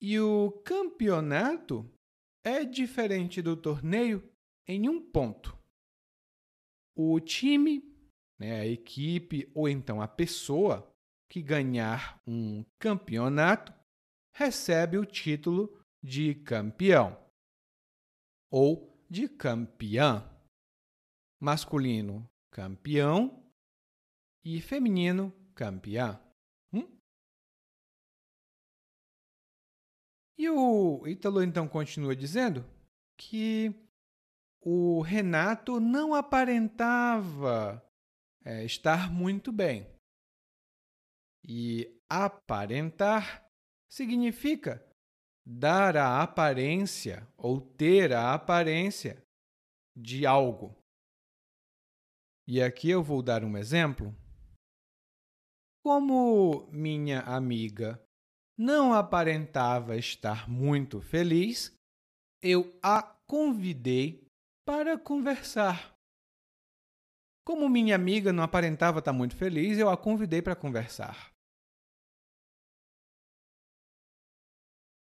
E 0.00 0.18
o 0.18 0.50
campeonato 0.64 1.88
é 2.44 2.64
diferente 2.64 3.42
do 3.42 3.56
torneio 3.56 4.26
em 4.66 4.88
um 4.88 5.10
ponto. 5.10 5.58
O 6.96 7.20
time, 7.20 7.82
né, 8.38 8.60
a 8.60 8.66
equipe 8.66 9.50
ou 9.54 9.68
então 9.68 10.00
a 10.00 10.08
pessoa 10.08 10.89
que 11.30 11.40
ganhar 11.40 12.20
um 12.26 12.64
campeonato 12.76 13.72
recebe 14.34 14.98
o 14.98 15.06
título 15.06 15.80
de 16.02 16.34
campeão 16.34 17.16
ou 18.50 19.00
de 19.08 19.28
campeã. 19.28 20.26
Masculino, 21.40 22.28
campeão 22.50 23.48
e 24.44 24.60
feminino 24.60 25.32
campeã. 25.54 26.20
Hum? 26.72 26.98
E 30.36 30.50
o 30.50 31.06
Ítalo 31.06 31.42
então 31.42 31.68
continua 31.68 32.14
dizendo 32.16 32.64
que 33.16 33.72
o 34.60 35.00
Renato 35.00 35.78
não 35.78 36.12
aparentava 36.12 37.82
é, 38.44 38.64
estar 38.64 39.10
muito 39.10 39.52
bem. 39.52 39.86
E 41.44 41.98
aparentar 42.08 43.46
significa 43.90 44.84
dar 45.46 45.96
a 45.96 46.22
aparência 46.22 47.26
ou 47.36 47.60
ter 47.60 48.12
a 48.12 48.34
aparência 48.34 49.22
de 49.96 50.26
algo. 50.26 50.76
E 52.46 52.62
aqui 52.62 52.90
eu 52.90 53.02
vou 53.02 53.22
dar 53.22 53.44
um 53.44 53.56
exemplo 53.56 54.14
como 55.82 56.68
minha 56.70 57.20
amiga 57.20 58.02
não 58.56 58.92
aparentava 58.92 59.96
estar 59.96 60.48
muito 60.48 61.00
feliz, 61.00 61.74
eu 62.42 62.78
a 62.82 63.02
convidei 63.26 64.26
para 64.66 64.98
conversar. 64.98 65.89
Como 67.50 67.68
minha 67.68 67.96
amiga 67.96 68.32
não 68.32 68.44
aparentava 68.44 69.00
estar 69.00 69.12
muito 69.12 69.34
feliz, 69.34 69.76
eu 69.76 69.90
a 69.90 69.96
convidei 69.96 70.40
para 70.40 70.54
conversar. 70.54 71.34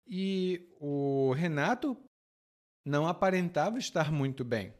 E 0.07 0.67
o 0.79 1.31
Renato 1.33 1.95
não 2.83 3.07
aparentava 3.07 3.77
estar 3.77 4.11
muito 4.11 4.43
bem. 4.43 4.73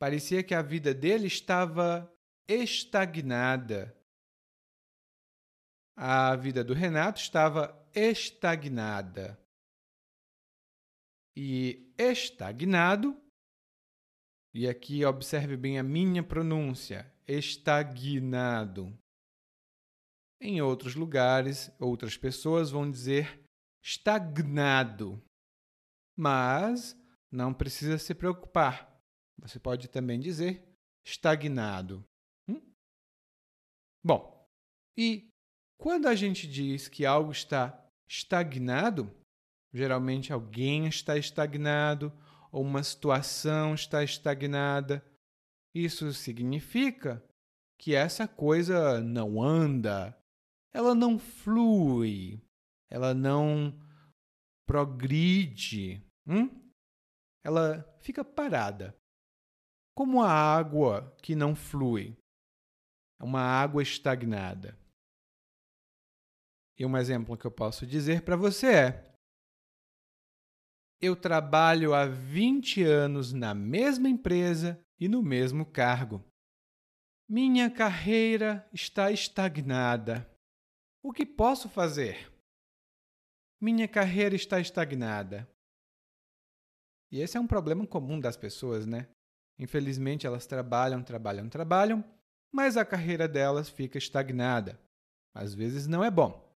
Parecia 0.00 0.42
que 0.42 0.52
a 0.52 0.62
vida 0.62 0.92
dele 0.92 1.28
estava 1.28 2.12
estagnada. 2.48 3.96
A 5.96 6.34
vida 6.34 6.64
do 6.64 6.74
Renato 6.74 7.20
estava 7.20 7.88
estagnada. 7.94 9.38
E 11.36 11.94
estagnado, 11.96 13.21
e 14.54 14.68
aqui 14.68 15.04
observe 15.04 15.56
bem 15.56 15.78
a 15.78 15.82
minha 15.82 16.22
pronúncia, 16.22 17.10
estagnado. 17.26 18.96
Em 20.40 20.60
outros 20.60 20.94
lugares, 20.94 21.70
outras 21.80 22.16
pessoas 22.16 22.70
vão 22.70 22.90
dizer 22.90 23.42
estagnado. 23.82 25.22
Mas 26.16 26.94
não 27.30 27.54
precisa 27.54 27.96
se 27.96 28.14
preocupar. 28.14 28.92
Você 29.38 29.58
pode 29.58 29.88
também 29.88 30.20
dizer 30.20 30.62
estagnado. 31.06 32.04
Hum? 32.46 32.60
Bom, 34.04 34.46
e 34.98 35.30
quando 35.80 36.06
a 36.06 36.14
gente 36.14 36.46
diz 36.46 36.88
que 36.88 37.06
algo 37.06 37.32
está 37.32 37.88
estagnado, 38.06 39.10
geralmente 39.72 40.32
alguém 40.32 40.86
está 40.86 41.16
estagnado 41.16 42.12
ou 42.52 42.62
uma 42.62 42.82
situação 42.82 43.74
está 43.74 44.04
estagnada. 44.04 45.02
Isso 45.74 46.12
significa 46.12 47.24
que 47.80 47.94
essa 47.94 48.28
coisa 48.28 49.00
não 49.00 49.42
anda, 49.42 50.16
ela 50.72 50.94
não 50.94 51.18
flui, 51.18 52.40
ela 52.90 53.14
não 53.14 53.76
progride, 54.68 56.00
hum? 56.26 56.48
ela 57.42 57.82
fica 58.00 58.22
parada. 58.22 58.94
Como 59.96 60.22
a 60.22 60.30
água 60.30 61.14
que 61.22 61.34
não 61.34 61.54
flui, 61.54 62.16
é 63.20 63.24
uma 63.24 63.40
água 63.40 63.82
estagnada. 63.82 64.78
E 66.78 66.86
um 66.86 66.96
exemplo 66.96 67.36
que 67.36 67.44
eu 67.44 67.50
posso 67.50 67.86
dizer 67.86 68.22
para 68.22 68.36
você 68.36 68.66
é: 68.66 69.11
eu 71.02 71.16
trabalho 71.16 71.92
há 71.94 72.06
20 72.06 72.84
anos 72.84 73.32
na 73.32 73.52
mesma 73.52 74.08
empresa 74.08 74.80
e 75.00 75.08
no 75.08 75.20
mesmo 75.20 75.66
cargo. 75.66 76.24
Minha 77.28 77.68
carreira 77.68 78.68
está 78.72 79.10
estagnada. 79.10 80.30
O 81.02 81.12
que 81.12 81.26
posso 81.26 81.68
fazer? 81.68 82.32
Minha 83.60 83.88
carreira 83.88 84.36
está 84.36 84.60
estagnada. 84.60 85.48
E 87.10 87.20
esse 87.20 87.36
é 87.36 87.40
um 87.40 87.48
problema 87.48 87.84
comum 87.84 88.20
das 88.20 88.36
pessoas, 88.36 88.86
né? 88.86 89.08
Infelizmente, 89.58 90.26
elas 90.26 90.46
trabalham, 90.46 91.02
trabalham, 91.02 91.48
trabalham, 91.48 92.04
mas 92.52 92.76
a 92.76 92.84
carreira 92.84 93.26
delas 93.26 93.68
fica 93.68 93.98
estagnada. 93.98 94.80
Às 95.34 95.52
vezes 95.52 95.88
não 95.88 96.04
é 96.04 96.10
bom. 96.10 96.51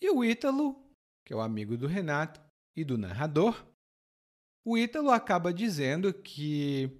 E 0.00 0.10
o 0.10 0.24
Ítalo, 0.24 0.74
que 1.24 1.32
é 1.32 1.36
o 1.36 1.40
amigo 1.40 1.76
do 1.76 1.86
Renato 1.86 2.40
e 2.76 2.84
do 2.84 2.96
narrador, 2.96 3.66
o 4.64 4.78
Ítalo 4.78 5.10
acaba 5.10 5.52
dizendo 5.52 6.12
que 6.12 6.90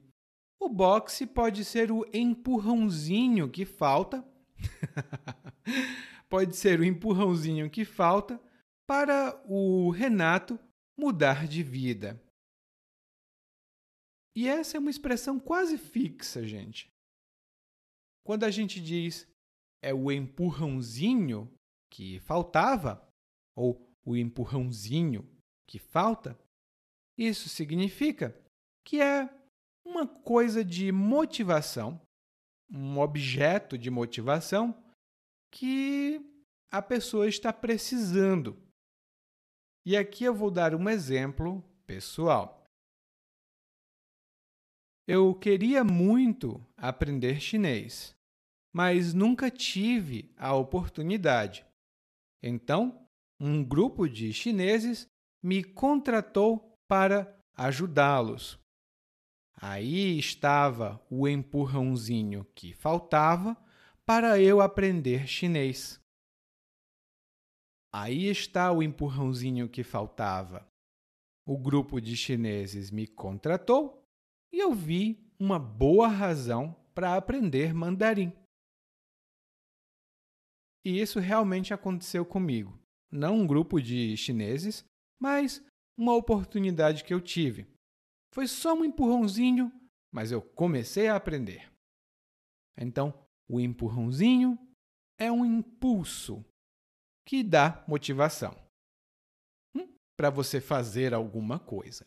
o 0.61 0.69
boxe 0.69 1.27
pode 1.27 1.65
ser 1.65 1.91
o 1.91 2.05
empurrãozinho 2.13 3.51
que 3.51 3.65
falta 3.65 4.27
pode 6.29 6.57
ser 6.57 6.81
o 6.81 6.85
empurrãozinho 6.85 7.71
que 7.71 7.85
falta 7.85 8.41
para 8.87 9.41
o 9.47 9.91
Renato 9.91 10.59
mudar 10.99 11.47
de 11.47 11.63
vida. 11.63 12.23
E 14.37 14.49
essa 14.49 14.77
é 14.77 14.81
uma 14.81 14.91
expressão 14.91 15.41
quase 15.41 15.77
fixa, 15.77 16.47
gente. 16.47 16.91
Quando 18.25 18.45
a 18.45 18.51
gente 18.51 18.81
diz 18.81 19.27
é 19.83 19.95
o 19.95 20.13
empurrãozinho 20.13 21.51
que 21.91 22.21
faltava, 22.21 23.07
ou 23.57 23.87
o 24.05 24.17
empurrãozinho 24.17 25.29
que 25.67 25.79
falta, 25.79 26.39
isso 27.19 27.49
significa 27.49 28.35
que 28.85 29.01
é 29.01 29.29
uma 29.85 30.07
coisa 30.07 30.65
de 30.65 30.91
motivação, 30.91 32.01
um 32.71 32.99
objeto 32.99 33.77
de 33.77 33.91
motivação 33.91 34.75
que 35.53 36.21
a 36.71 36.81
pessoa 36.81 37.29
está 37.29 37.53
precisando. 37.53 38.57
E 39.85 39.97
aqui 39.97 40.25
eu 40.25 40.35
vou 40.35 40.51
dar 40.51 40.75
um 40.75 40.89
exemplo 40.89 41.63
pessoal. 41.87 42.65
Eu 45.07 45.35
queria 45.35 45.83
muito 45.83 46.65
aprender 46.77 47.41
chinês, 47.41 48.15
mas 48.73 49.13
nunca 49.13 49.51
tive 49.51 50.33
a 50.37 50.55
oportunidade. 50.55 51.67
Então, 52.43 53.07
um 53.39 53.65
grupo 53.65 54.09
de 54.09 54.33
chineses 54.33 55.07
me 55.43 55.63
contratou 55.65 56.79
para 56.89 57.39
ajudá-los. 57.55 58.59
Aí 59.55 60.19
estava 60.19 61.01
o 61.11 61.29
empurrãozinho 61.29 62.47
que 62.55 62.73
faltava 62.73 63.57
para 64.07 64.41
eu 64.41 64.61
aprender 64.61 65.27
chinês. 65.27 66.01
Aí 67.93 68.27
está 68.27 68.73
o 68.73 68.83
empurrãozinho 68.83 69.69
que 69.69 69.83
faltava. 69.83 70.67
O 71.47 71.59
grupo 71.59 72.01
de 72.01 72.17
chineses 72.17 72.91
me 72.91 73.07
contratou 73.07 74.03
e 74.53 74.59
eu 74.59 74.73
vi 74.73 75.31
uma 75.39 75.59
boa 75.59 76.09
razão 76.09 76.75
para 76.95 77.17
aprender 77.17 77.75
mandarim. 77.75 78.33
E 80.85 81.01
isso 81.01 81.19
realmente 81.21 81.75
aconteceu 81.75 82.25
comigo. 82.25 82.79
Não 83.11 83.41
um 83.41 83.47
grupo 83.47 83.81
de 83.81 84.17
chineses, 84.17 84.85
mas 85.21 85.65
uma 85.99 86.15
oportunidade 86.15 87.05
que 87.05 87.13
eu 87.13 87.21
tive. 87.21 87.67
Foi 88.33 88.47
só 88.47 88.75
um 88.75 88.85
empurrãozinho, 88.85 89.71
mas 90.13 90.33
eu 90.33 90.41
comecei 90.41 91.09
a 91.09 91.17
aprender. 91.17 91.71
Então, 92.79 93.13
o 93.49 93.61
empurrãozinho 93.61 94.59
é 95.19 95.31
um 95.31 95.45
impulso 95.45 96.45
que 97.27 97.43
dá 97.43 97.85
motivação 97.87 98.57
hum, 99.77 99.93
para 100.17 100.31
você 100.31 100.61
fazer 100.61 101.13
alguma 101.13 101.59
coisa. 101.59 102.07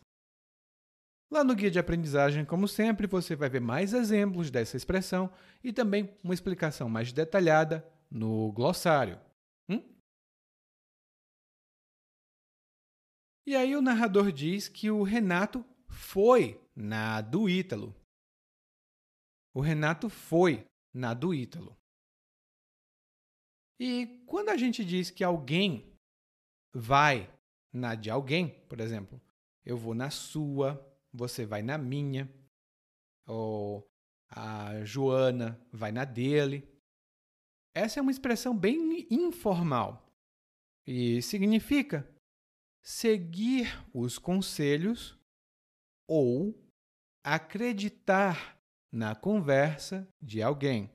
Lá 1.30 1.44
no 1.44 1.54
guia 1.54 1.70
de 1.70 1.78
aprendizagem, 1.78 2.44
como 2.44 2.66
sempre, 2.66 3.06
você 3.06 3.36
vai 3.36 3.48
ver 3.48 3.60
mais 3.60 3.92
exemplos 3.92 4.50
dessa 4.50 4.76
expressão 4.76 5.32
e 5.62 5.72
também 5.72 6.16
uma 6.22 6.34
explicação 6.34 6.88
mais 6.88 7.12
detalhada 7.12 7.86
no 8.14 8.52
glossário. 8.52 9.20
Hum? 9.68 9.82
E 13.44 13.56
aí 13.56 13.74
o 13.74 13.82
narrador 13.82 14.30
diz 14.30 14.68
que 14.68 14.88
o 14.88 15.02
Renato 15.02 15.64
foi 15.88 16.64
na 16.76 17.20
do 17.20 17.48
Ítalo. 17.48 17.92
O 19.52 19.60
Renato 19.60 20.08
foi 20.08 20.64
na 20.94 21.12
do 21.12 21.34
Ítalo. 21.34 21.76
E 23.80 24.22
quando 24.26 24.50
a 24.50 24.56
gente 24.56 24.84
diz 24.84 25.10
que 25.10 25.24
alguém 25.24 25.92
vai 26.72 27.28
na 27.72 27.96
de 27.96 28.08
alguém, 28.10 28.64
por 28.68 28.78
exemplo, 28.78 29.20
eu 29.64 29.76
vou 29.76 29.94
na 29.94 30.10
sua, 30.10 30.80
você 31.12 31.44
vai 31.44 31.62
na 31.62 31.76
minha, 31.76 32.32
ou 33.26 33.84
a 34.28 34.84
Joana 34.84 35.60
vai 35.72 35.90
na 35.90 36.04
dele. 36.04 36.73
Essa 37.74 37.98
é 37.98 38.02
uma 38.02 38.12
expressão 38.12 38.56
bem 38.56 39.06
informal 39.10 40.08
e 40.86 41.20
significa 41.22 42.08
seguir 42.82 43.66
os 43.92 44.18
conselhos 44.18 45.18
ou 46.08 46.54
acreditar 47.24 48.56
na 48.92 49.16
conversa 49.16 50.06
de 50.22 50.40
alguém. 50.40 50.92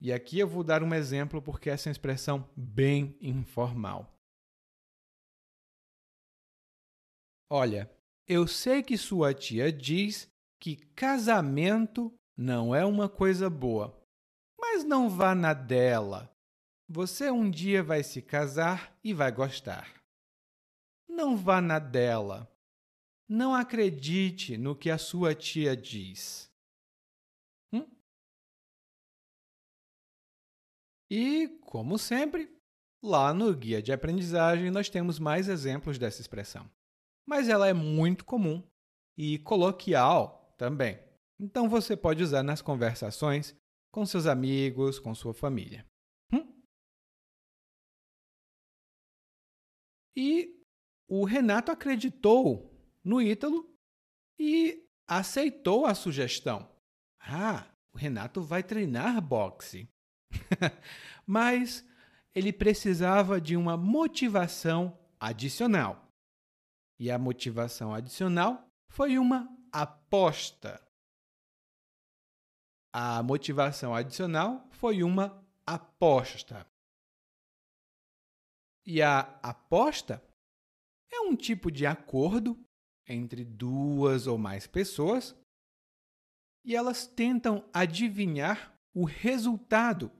E 0.00 0.12
aqui 0.12 0.38
eu 0.38 0.48
vou 0.48 0.62
dar 0.62 0.82
um 0.82 0.94
exemplo 0.94 1.42
porque 1.42 1.68
essa 1.68 1.88
é 1.88 1.90
uma 1.90 1.92
expressão 1.92 2.48
bem 2.56 3.16
informal. 3.20 4.16
Olha, 7.50 7.90
eu 8.26 8.46
sei 8.46 8.82
que 8.82 8.96
sua 8.96 9.34
tia 9.34 9.72
diz 9.72 10.28
que 10.60 10.76
casamento 10.94 12.12
não 12.36 12.74
é 12.74 12.84
uma 12.84 13.08
coisa 13.08 13.48
boa, 13.48 14.05
mas 14.68 14.82
não 14.82 15.08
vá 15.08 15.32
na 15.32 15.54
dela. 15.54 16.28
Você 16.88 17.30
um 17.30 17.48
dia 17.48 17.84
vai 17.84 18.02
se 18.02 18.20
casar 18.20 18.98
e 19.02 19.14
vai 19.14 19.30
gostar. 19.30 20.02
Não 21.08 21.36
vá 21.36 21.60
na 21.60 21.78
dela. 21.78 22.50
Não 23.28 23.54
acredite 23.54 24.56
no 24.56 24.74
que 24.74 24.90
a 24.90 24.98
sua 24.98 25.36
tia 25.36 25.76
diz. 25.76 26.50
Hum? 27.72 27.86
E, 31.08 31.48
como 31.62 31.96
sempre, 31.96 32.52
lá 33.02 33.32
no 33.32 33.54
guia 33.54 33.80
de 33.80 33.92
aprendizagem 33.92 34.70
nós 34.70 34.90
temos 34.90 35.20
mais 35.20 35.48
exemplos 35.48 35.96
dessa 35.96 36.20
expressão. 36.20 36.68
Mas 37.24 37.48
ela 37.48 37.68
é 37.68 37.72
muito 37.72 38.24
comum 38.24 38.62
e 39.16 39.38
coloquial 39.38 40.54
também. 40.58 40.98
Então 41.38 41.68
você 41.68 41.96
pode 41.96 42.22
usar 42.22 42.42
nas 42.42 42.60
conversações 42.60 43.56
com 43.96 44.04
seus 44.04 44.26
amigos, 44.26 44.98
com 44.98 45.14
sua 45.14 45.32
família. 45.32 45.86
Hum? 46.30 46.46
E 50.14 50.54
o 51.08 51.24
Renato 51.24 51.72
acreditou 51.72 52.70
no 53.02 53.22
Ítalo 53.22 53.74
e 54.38 54.86
aceitou 55.08 55.86
a 55.86 55.94
sugestão. 55.94 56.70
Ah, 57.18 57.72
o 57.90 57.96
Renato 57.96 58.42
vai 58.42 58.62
treinar 58.62 59.18
boxe. 59.22 59.88
Mas 61.26 61.82
ele 62.34 62.52
precisava 62.52 63.40
de 63.40 63.56
uma 63.56 63.78
motivação 63.78 64.98
adicional. 65.18 66.06
E 67.00 67.10
a 67.10 67.18
motivação 67.18 67.94
adicional 67.94 68.68
foi 68.90 69.16
uma 69.18 69.48
aposta. 69.72 70.85
A 72.98 73.22
motivação 73.22 73.94
adicional 73.94 74.66
foi 74.70 75.02
uma 75.02 75.46
aposta. 75.66 76.66
E 78.86 79.02
a 79.02 79.20
aposta 79.42 80.26
é 81.12 81.20
um 81.20 81.36
tipo 81.36 81.70
de 81.70 81.84
acordo 81.84 82.58
entre 83.06 83.44
duas 83.44 84.26
ou 84.26 84.38
mais 84.38 84.66
pessoas 84.66 85.36
e 86.64 86.74
elas 86.74 87.06
tentam 87.06 87.68
adivinhar 87.70 88.74
o 88.94 89.04
resultado 89.04 90.10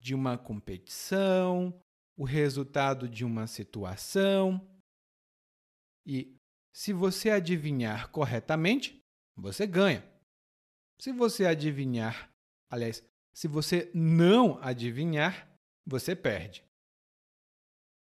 de 0.00 0.12
uma 0.12 0.36
competição, 0.36 1.80
o 2.18 2.24
resultado 2.24 3.08
de 3.08 3.24
uma 3.24 3.46
situação. 3.46 4.68
E 6.04 6.36
se 6.74 6.92
você 6.92 7.30
adivinhar 7.30 8.10
corretamente, 8.10 9.00
você 9.36 9.64
ganha. 9.64 10.10
Se 11.00 11.12
você 11.12 11.46
adivinhar, 11.46 12.30
aliás, 12.70 13.02
se 13.32 13.48
você 13.48 13.90
não 13.94 14.62
adivinhar, 14.62 15.50
você 15.86 16.14
perde. 16.14 16.62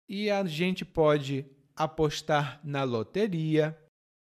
E 0.10 0.32
a 0.32 0.44
gente 0.46 0.84
pode 0.84 1.46
apostar 1.76 2.60
na 2.66 2.84
loteria 2.84 3.78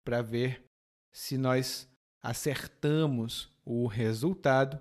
para 0.03 0.21
ver 0.21 0.65
se 1.13 1.37
nós 1.37 1.89
acertamos 2.21 3.49
o 3.63 3.87
resultado 3.87 4.77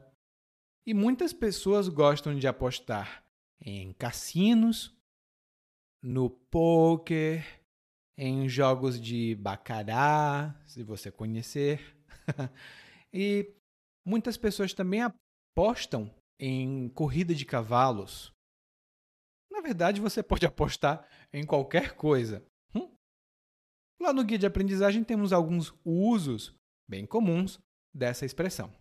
e 0.85 0.93
muitas 0.93 1.33
pessoas 1.33 1.88
gostam 1.88 2.37
de 2.37 2.49
apostar 2.49 3.25
em 3.61 3.93
cassinos, 3.93 4.93
no 6.03 6.29
poker, 6.29 7.62
em 8.17 8.49
jogos 8.49 9.01
de 9.01 9.37
bacará, 9.37 10.61
se 10.67 10.83
você 10.83 11.12
conhecer. 11.12 11.97
e 13.12 13.55
muitas 14.09 14.38
pessoas 14.38 14.73
também 14.73 15.03
apostam 15.03 16.14
em 16.40 16.88
corrida 16.88 17.35
de 17.35 17.44
cavalos. 17.44 18.33
Na 19.51 19.61
verdade, 19.61 20.01
você 20.01 20.23
pode 20.23 20.47
apostar 20.47 21.07
em 21.33 21.44
qualquer 21.44 21.94
coisa. 21.94 22.42
Hum? 22.75 22.90
Lá 24.01 24.12
no 24.12 24.25
guia 24.25 24.38
de 24.38 24.47
aprendizagem 24.47 25.05
temos 25.05 25.33
alguns 25.33 25.75
usos 25.85 26.55
bem 26.88 27.07
comuns 27.07 27.59
dessa 27.94 28.25
expressão: 28.25 28.75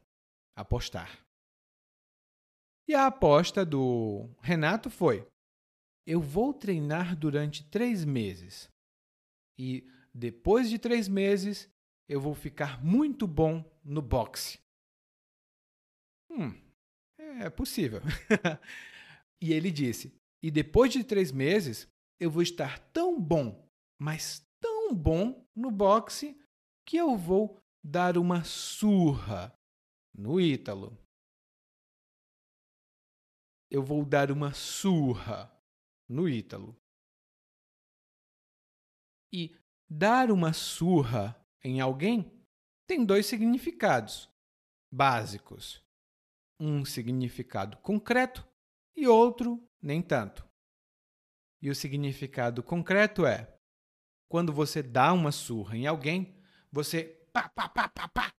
apostar. 0.55 1.19
E 2.87 2.95
a 2.95 3.07
aposta 3.07 3.65
do 3.65 4.29
Renato 4.39 4.89
foi: 4.89 5.27
eu 6.05 6.21
vou 6.21 6.53
treinar 6.53 7.17
durante 7.17 7.69
três 7.69 8.05
meses. 8.05 8.69
E 9.59 9.85
depois 10.13 10.69
de 10.69 10.79
três 10.79 11.09
meses, 11.09 11.69
eu 12.07 12.21
vou 12.21 12.33
ficar 12.33 12.81
muito 12.81 13.27
bom 13.27 13.69
no 13.83 14.01
boxe. 14.01 14.57
Hum, 16.37 16.53
é 17.17 17.49
possível. 17.49 18.01
e 19.41 19.53
ele 19.53 19.71
disse: 19.71 20.13
e 20.43 20.51
depois 20.51 20.91
de 20.91 21.03
três 21.03 21.31
meses, 21.31 21.87
eu 22.19 22.29
vou 22.29 22.41
estar 22.41 22.79
tão 22.91 23.19
bom, 23.19 23.67
mas 23.99 24.45
tão 24.61 24.93
bom 24.93 25.45
no 25.55 25.71
boxe, 25.71 26.39
que 26.85 26.97
eu 26.97 27.17
vou 27.17 27.59
dar 27.83 28.17
uma 28.17 28.43
surra 28.43 29.53
no 30.15 30.39
Ítalo 30.39 30.97
eu 33.69 33.83
vou 33.83 34.05
dar 34.05 34.31
uma 34.31 34.53
surra 34.53 35.51
no 36.09 36.27
Ítalo. 36.27 36.75
E 39.31 39.55
dar 39.89 40.31
uma 40.31 40.53
surra 40.53 41.39
em 41.63 41.81
alguém 41.81 42.31
tem 42.87 43.05
dois 43.05 43.25
significados 43.25 44.29
básicos. 44.91 45.83
Um 46.59 46.83
significado 46.83 47.77
concreto 47.77 48.47
e 48.95 49.07
outro 49.07 49.63
nem 49.81 50.01
tanto. 50.01 50.47
E 51.61 51.69
o 51.69 51.75
significado 51.75 52.63
concreto 52.63 53.25
é: 53.25 53.55
quando 54.29 54.51
você 54.51 54.83
dá 54.83 55.13
uma 55.13 55.31
surra 55.31 55.77
em 55.77 55.87
alguém, 55.87 56.35
você 56.71 57.03
pá, 57.31 57.49
pá, 57.49 57.69
pá, 57.69 57.89
pá, 57.89 58.07
pá, 58.07 58.33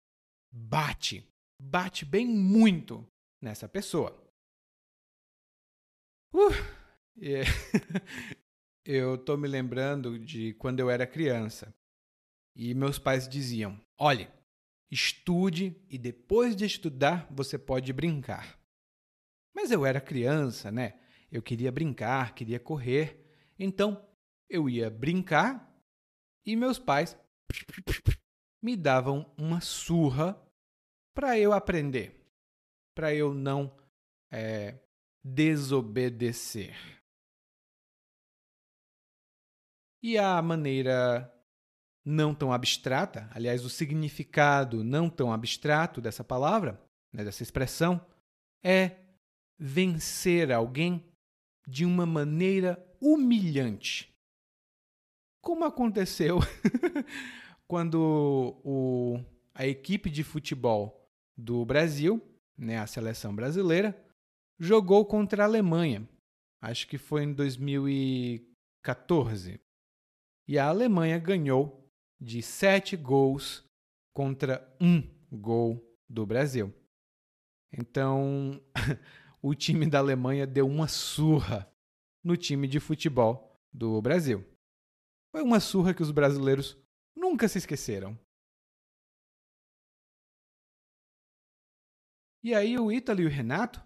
bate, 0.51 1.27
bate 1.59 2.05
bem 2.05 2.27
muito 2.27 3.07
nessa 3.41 3.67
pessoa. 3.67 4.23
Uh, 6.33 6.51
yeah. 7.17 7.49
eu 8.85 9.17
tô 9.17 9.37
me 9.37 9.47
lembrando 9.47 10.19
de 10.19 10.53
quando 10.55 10.79
eu 10.79 10.89
era 10.89 11.07
criança. 11.07 11.73
E 12.55 12.73
meus 12.73 12.99
pais 12.99 13.27
diziam: 13.27 13.79
olhe, 13.97 14.27
estude 14.89 15.75
e 15.89 15.97
depois 15.97 16.55
de 16.55 16.65
estudar 16.65 17.27
você 17.29 17.57
pode 17.57 17.91
brincar. 17.91 18.59
Mas 19.53 19.71
eu 19.71 19.85
era 19.85 19.99
criança, 19.99 20.71
né? 20.71 20.99
Eu 21.31 21.41
queria 21.41 21.71
brincar, 21.71 22.33
queria 22.33 22.59
correr. 22.59 23.25
Então 23.57 24.07
eu 24.49 24.69
ia 24.69 24.89
brincar 24.89 25.67
e 26.45 26.55
meus 26.55 26.79
pais 26.79 27.17
me 28.61 28.75
davam 28.75 29.33
uma 29.37 29.61
surra 29.61 30.41
para 31.13 31.37
eu 31.37 31.51
aprender, 31.53 32.23
para 32.95 33.13
eu 33.13 33.33
não 33.33 33.75
é, 34.31 34.79
desobedecer. 35.23 36.75
E 40.01 40.17
a 40.17 40.41
maneira 40.41 41.33
não 42.09 42.33
tão 42.33 42.53
abstrata, 42.53 43.29
aliás, 43.33 43.65
o 43.65 43.69
significado 43.69 44.81
não 44.81 45.09
tão 45.09 45.33
abstrato 45.33 45.99
dessa 45.99 46.23
palavra, 46.23 46.81
né, 47.11 47.21
dessa 47.21 47.43
expressão, 47.43 47.99
é 48.63 48.95
vencer 49.59 50.53
alguém 50.53 51.03
de 51.67 51.83
uma 51.83 52.05
maneira 52.05 52.81
humilhante. 53.01 54.09
Como 55.43 55.65
aconteceu 55.65 56.39
quando 57.67 58.55
o, 58.63 59.19
a 59.53 59.67
equipe 59.67 60.09
de 60.09 60.23
futebol 60.23 61.05
do 61.37 61.65
Brasil, 61.65 62.25
né, 62.57 62.77
a 62.77 62.87
seleção 62.87 63.35
brasileira, 63.35 64.01
jogou 64.57 65.05
contra 65.05 65.43
a 65.43 65.45
Alemanha. 65.45 66.07
Acho 66.61 66.87
que 66.87 66.97
foi 66.97 67.23
em 67.23 67.33
2014. 67.33 69.59
E 70.47 70.57
a 70.57 70.69
Alemanha 70.69 71.19
ganhou 71.19 71.85
de 72.19 72.41
sete 72.41 72.95
gols 72.95 73.63
contra 74.13 74.67
um 74.81 75.01
gol 75.31 75.83
do 76.09 76.25
Brasil. 76.25 76.73
Então, 77.71 78.61
o 79.41 79.53
time 79.53 79.89
da 79.89 79.99
Alemanha 79.99 80.47
deu 80.47 80.67
uma 80.67 80.87
surra 80.87 81.71
no 82.23 82.35
time 82.35 82.67
de 82.67 82.79
futebol 82.79 83.55
do 83.73 84.01
Brasil. 84.01 84.45
Foi 85.31 85.43
uma 85.43 85.59
surra 85.59 85.93
que 85.93 86.01
os 86.01 86.11
brasileiros 86.11 86.77
nunca 87.15 87.47
se 87.47 87.57
esqueceram. 87.57 88.17
E 92.43 92.53
aí 92.53 92.77
o 92.79 92.91
Ítalo 92.91 93.21
e 93.21 93.25
o 93.25 93.29
Renato 93.29 93.83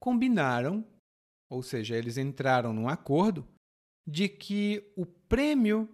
combinaram, 0.00 0.86
ou 1.50 1.62
seja, 1.62 1.96
eles 1.96 2.16
entraram 2.16 2.72
num 2.72 2.88
acordo 2.88 3.46
de 4.06 4.28
que 4.28 4.92
o 4.96 5.04
prêmio 5.04 5.88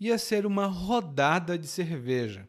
ia 0.00 0.18
ser 0.18 0.46
uma 0.46 0.66
rodada 0.66 1.58
de 1.58 1.66
cerveja. 1.66 2.48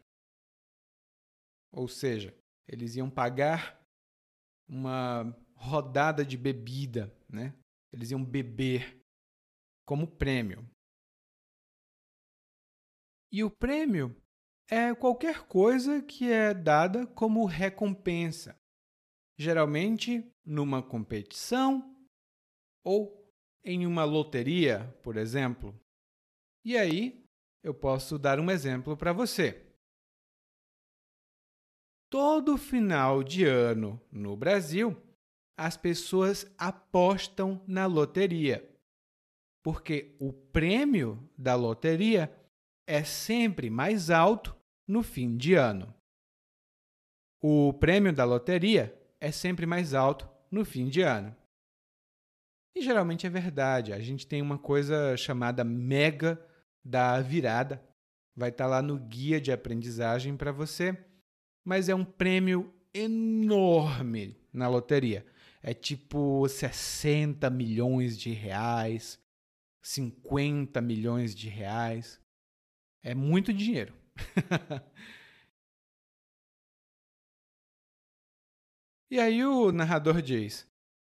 Ou 1.71 1.87
seja, 1.87 2.35
eles 2.67 2.95
iam 2.95 3.09
pagar 3.09 3.79
uma 4.67 5.35
rodada 5.55 6.25
de 6.25 6.37
bebida, 6.37 7.13
né? 7.27 7.53
Eles 7.91 8.11
iam 8.11 8.23
beber 8.23 9.03
como 9.85 10.07
prêmio. 10.07 10.69
E 13.31 13.43
o 13.43 13.51
prêmio 13.51 14.15
é 14.69 14.93
qualquer 14.93 15.47
coisa 15.47 16.01
que 16.01 16.31
é 16.31 16.53
dada 16.53 17.07
como 17.07 17.45
recompensa, 17.45 18.55
geralmente 19.37 20.31
numa 20.45 20.81
competição 20.81 21.95
ou 22.83 23.19
em 23.63 23.85
uma 23.85 24.03
loteria, 24.03 24.91
por 25.03 25.17
exemplo. 25.17 25.79
E 26.63 26.77
aí, 26.77 27.23
eu 27.63 27.73
posso 27.73 28.17
dar 28.17 28.39
um 28.39 28.49
exemplo 28.49 28.95
para 28.95 29.13
você. 29.13 29.65
Todo 32.09 32.57
final 32.57 33.23
de 33.23 33.45
ano 33.45 34.01
no 34.11 34.35
Brasil, 34.35 34.97
as 35.57 35.77
pessoas 35.77 36.51
apostam 36.57 37.61
na 37.67 37.85
loteria, 37.85 38.67
porque 39.63 40.15
o 40.19 40.33
prêmio 40.33 41.29
da 41.37 41.55
loteria 41.55 42.33
é 42.87 43.03
sempre 43.03 43.69
mais 43.69 44.09
alto 44.09 44.55
no 44.87 45.03
fim 45.03 45.37
de 45.37 45.53
ano. 45.53 45.93
O 47.41 47.73
prêmio 47.73 48.11
da 48.11 48.25
loteria 48.25 48.97
é 49.21 49.31
sempre 49.31 49.65
mais 49.65 49.93
alto 49.93 50.27
no 50.49 50.65
fim 50.65 50.89
de 50.89 51.01
ano. 51.01 51.35
E 52.75 52.81
geralmente 52.81 53.27
é 53.27 53.29
verdade. 53.29 53.93
A 53.93 53.99
gente 53.99 54.25
tem 54.25 54.41
uma 54.41 54.57
coisa 54.57 55.15
chamada 55.15 55.63
mega 55.63 56.43
da 56.83 57.21
virada. 57.21 57.83
Vai 58.35 58.49
estar 58.49 58.67
lá 58.67 58.81
no 58.81 58.97
guia 58.97 59.39
de 59.41 59.51
aprendizagem 59.51 60.35
para 60.37 60.51
você, 60.51 60.97
mas 61.65 61.89
é 61.89 61.95
um 61.95 62.05
prêmio 62.05 62.73
enorme 62.93 64.39
na 64.53 64.67
loteria. 64.67 65.25
É 65.61 65.73
tipo 65.73 66.47
60 66.47 67.49
milhões 67.49 68.17
de 68.17 68.31
reais, 68.31 69.19
50 69.81 70.79
milhões 70.81 71.35
de 71.35 71.49
reais. 71.49 72.21
É 73.03 73.13
muito 73.13 73.53
dinheiro. 73.53 73.93
e 79.11 79.19
aí 79.19 79.43
o 79.43 79.71
narrador 79.71 80.21
diz: 80.21 80.65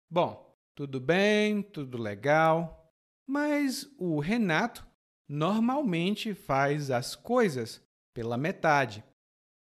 Bom, 0.10 0.56
tudo 0.76 1.00
bem, 1.00 1.62
tudo 1.64 1.98
legal, 1.98 2.94
mas 3.28 3.92
o 3.98 4.20
Renato 4.20 4.86
normalmente 5.28 6.34
faz 6.34 6.92
as 6.92 7.16
coisas 7.16 7.82
pela 8.14 8.38
metade. 8.38 9.04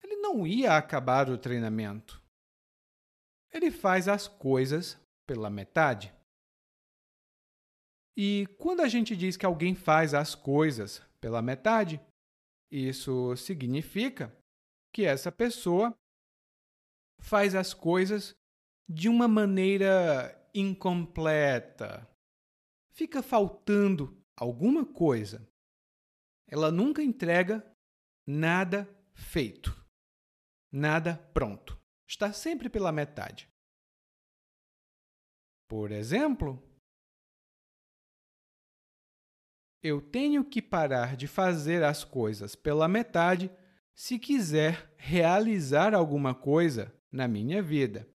Ele 0.03 0.17
não 0.17 0.47
ia 0.47 0.77
acabar 0.77 1.29
o 1.29 1.39
treinamento. 1.39 2.23
Ele 3.53 3.71
faz 3.71 4.09
as 4.09 4.29
coisas 4.29 4.99
pela 5.27 5.51
metade. 5.51 6.13
E 8.17 8.47
quando 8.59 8.81
a 8.81 8.89
gente 8.89 9.17
diz 9.17 9.37
que 9.37 9.47
alguém 9.47 9.75
faz 9.75 10.13
as 10.13 10.35
coisas 10.35 11.01
pela 11.21 11.41
metade, 11.41 12.01
isso 12.71 13.37
significa 13.37 14.37
que 14.93 15.05
essa 15.05 15.31
pessoa 15.31 15.97
faz 17.21 17.55
as 17.55 17.73
coisas 17.73 18.35
de 18.89 19.09
uma 19.09 19.29
maneira 19.29 20.35
incompleta. 20.55 22.09
Fica 22.91 23.23
faltando 23.23 24.18
alguma 24.39 24.85
coisa. 24.87 25.47
Ela 26.47 26.71
nunca 26.71 27.03
entrega 27.03 27.65
nada 28.27 28.89
feito, 29.15 29.75
nada 30.73 31.17
pronto. 31.35 31.79
Está 32.09 32.33
sempre 32.33 32.71
pela 32.71 32.93
metade. 32.93 33.51
Por 35.69 35.93
exemplo, 35.93 36.63
Eu 39.83 40.01
tenho 40.01 40.45
que 40.45 40.61
parar 40.61 41.17
de 41.17 41.29
fazer 41.29 41.85
as 41.85 42.03
coisas 42.03 42.57
pela 42.57 42.89
metade 42.89 43.51
se 43.95 44.19
quiser 44.19 44.93
realizar 44.97 45.95
alguma 45.95 46.35
coisa 46.35 46.93
na 47.13 47.29
minha 47.29 47.63
vida. 47.63 48.09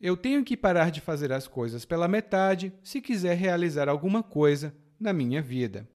Eu 0.00 0.16
tenho 0.16 0.42
que 0.42 0.56
parar 0.56 0.90
de 0.90 1.00
fazer 1.00 1.30
as 1.30 1.46
coisas 1.46 1.84
pela 1.84 2.08
metade 2.08 2.72
se 2.82 3.02
quiser 3.02 3.34
realizar 3.34 3.86
alguma 3.86 4.22
coisa 4.22 4.74
na 4.98 5.12
minha 5.12 5.42
vida. 5.42 5.86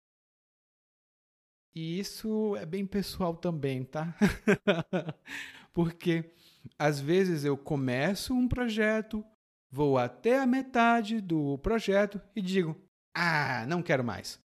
E 1.73 1.99
isso 1.99 2.55
é 2.55 2.65
bem 2.65 2.85
pessoal 2.85 3.35
também, 3.35 3.83
tá? 3.83 4.15
Porque 5.73 6.31
às 6.77 6.99
vezes 6.99 7.43
eu 7.43 7.57
começo 7.57 8.33
um 8.33 8.47
projeto, 8.47 9.25
vou 9.71 9.97
até 9.97 10.39
a 10.39 10.45
metade 10.45 11.19
do 11.19 11.57
projeto 11.57 12.21
e 12.35 12.41
digo: 12.41 12.79
ah, 13.13 13.65
não 13.65 13.81
quero 13.81 14.03
mais. 14.03 14.39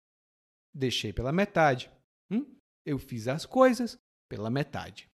Deixei 0.72 1.12
pela 1.12 1.32
metade. 1.32 1.90
Hum? 2.30 2.46
Eu 2.86 2.98
fiz 2.98 3.26
as 3.26 3.44
coisas 3.44 3.98
pela 4.28 4.50
metade. 4.50 5.08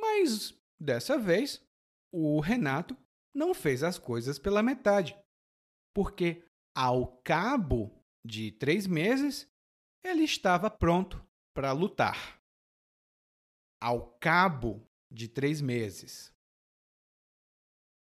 Mas 0.00 0.54
dessa 0.80 1.18
vez, 1.18 1.62
o 2.12 2.40
Renato 2.40 2.96
não 3.34 3.52
fez 3.52 3.82
as 3.82 3.98
coisas 3.98 4.38
pela 4.38 4.62
metade, 4.62 5.18
porque 5.94 6.44
ao 6.76 7.16
cabo 7.22 7.90
de 8.24 8.52
três 8.52 8.86
meses 8.86 9.46
ele 10.04 10.22
estava 10.22 10.70
pronto 10.70 11.24
para 11.54 11.72
lutar. 11.72 12.38
Ao 13.82 14.16
cabo 14.18 14.86
de 15.10 15.28
três 15.28 15.60
meses. 15.60 16.32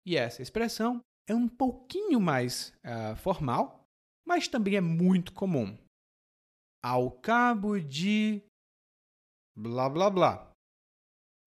E 0.06 0.16
essa 0.18 0.42
expressão 0.42 1.02
é 1.28 1.36
um 1.36 1.48
pouquinho 1.48 2.20
mais 2.20 2.74
uh, 2.80 3.16
formal, 3.16 3.84
mas 4.28 4.48
também 4.48 4.76
é 4.76 4.82
muito 4.82 5.34
comum. 5.34 5.78
Ao 6.84 7.12
cabo 7.12 7.80
de 7.80 8.44
blá 9.56 9.88
blá 9.90 10.10
blá. 10.10 10.51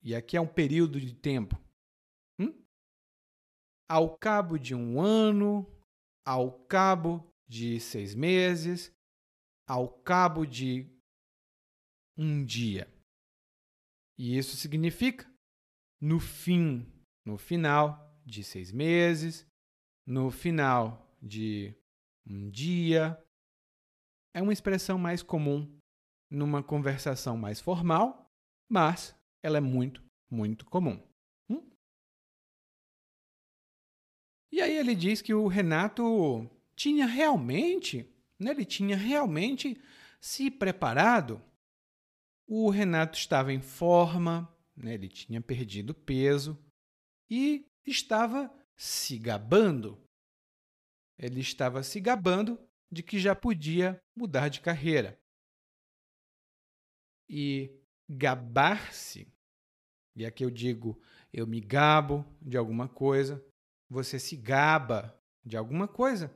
E 0.04 0.14
aqui 0.14 0.36
é 0.36 0.40
um 0.40 0.46
período 0.46 1.00
de 1.00 1.14
tempo. 1.14 1.58
Hum? 2.38 2.52
Ao 3.88 4.18
cabo 4.18 4.58
de 4.58 4.74
um 4.74 5.00
ano, 5.00 5.66
ao 6.26 6.52
cabo 6.66 7.26
de 7.48 7.80
seis 7.80 8.14
meses, 8.14 8.92
ao 9.66 9.88
cabo 9.88 10.44
de 10.44 10.86
um 12.18 12.44
dia. 12.44 12.86
E 14.18 14.36
isso 14.36 14.56
significa 14.56 15.26
no 16.00 16.20
fim, 16.20 16.86
no 17.24 17.38
final 17.38 18.14
de 18.26 18.44
seis 18.44 18.70
meses, 18.70 19.46
no 20.06 20.30
final 20.30 21.10
de 21.22 21.74
um 22.26 22.50
dia. 22.50 23.18
É 24.34 24.42
uma 24.42 24.52
expressão 24.52 24.98
mais 24.98 25.22
comum 25.22 25.80
numa 26.30 26.62
conversação 26.62 27.36
mais 27.36 27.58
formal, 27.58 28.30
mas 28.70 29.16
ela 29.44 29.59
é 29.59 29.61
muito, 29.61 30.02
muito 30.30 30.64
comum. 30.64 30.98
Hum? 31.50 31.70
E 34.50 34.62
aí 34.62 34.74
ele 34.78 34.94
diz 34.94 35.20
que 35.20 35.35
o 35.35 35.46
Renato 35.46 36.50
tinha 36.74 37.04
realmente, 37.04 38.11
né, 38.40 38.52
ele 38.52 38.64
tinha 38.64 38.96
realmente 38.96 39.78
se 40.18 40.50
preparado. 40.50 41.44
O 42.48 42.70
Renato 42.70 43.18
estava 43.18 43.52
em 43.52 43.61
forma, 43.61 44.50
né, 44.74 44.94
ele 44.94 45.09
tinha 45.09 45.42
perdido 45.42 45.94
peso 45.94 46.59
e 47.30 47.70
estava 47.85 48.50
se 48.74 49.18
gabando. 49.18 50.02
Ele 51.18 51.40
estava 51.40 51.83
se 51.83 52.00
gabando 52.00 52.59
de 52.90 53.02
que 53.02 53.18
já 53.18 53.37
podia 53.37 54.02
mudar 54.16 54.48
de 54.48 54.62
carreira. 54.62 55.20
E 57.28 57.78
gabar-se, 58.09 59.33
e 60.16 60.24
aqui 60.24 60.44
eu 60.44 60.50
digo, 60.50 61.00
eu 61.33 61.46
me 61.46 61.61
gabo 61.61 62.24
de 62.40 62.57
alguma 62.57 62.88
coisa, 62.88 63.44
você 63.90 64.18
se 64.18 64.37
gaba 64.37 65.18
de 65.44 65.57
alguma 65.57 65.88
coisa. 65.88 66.33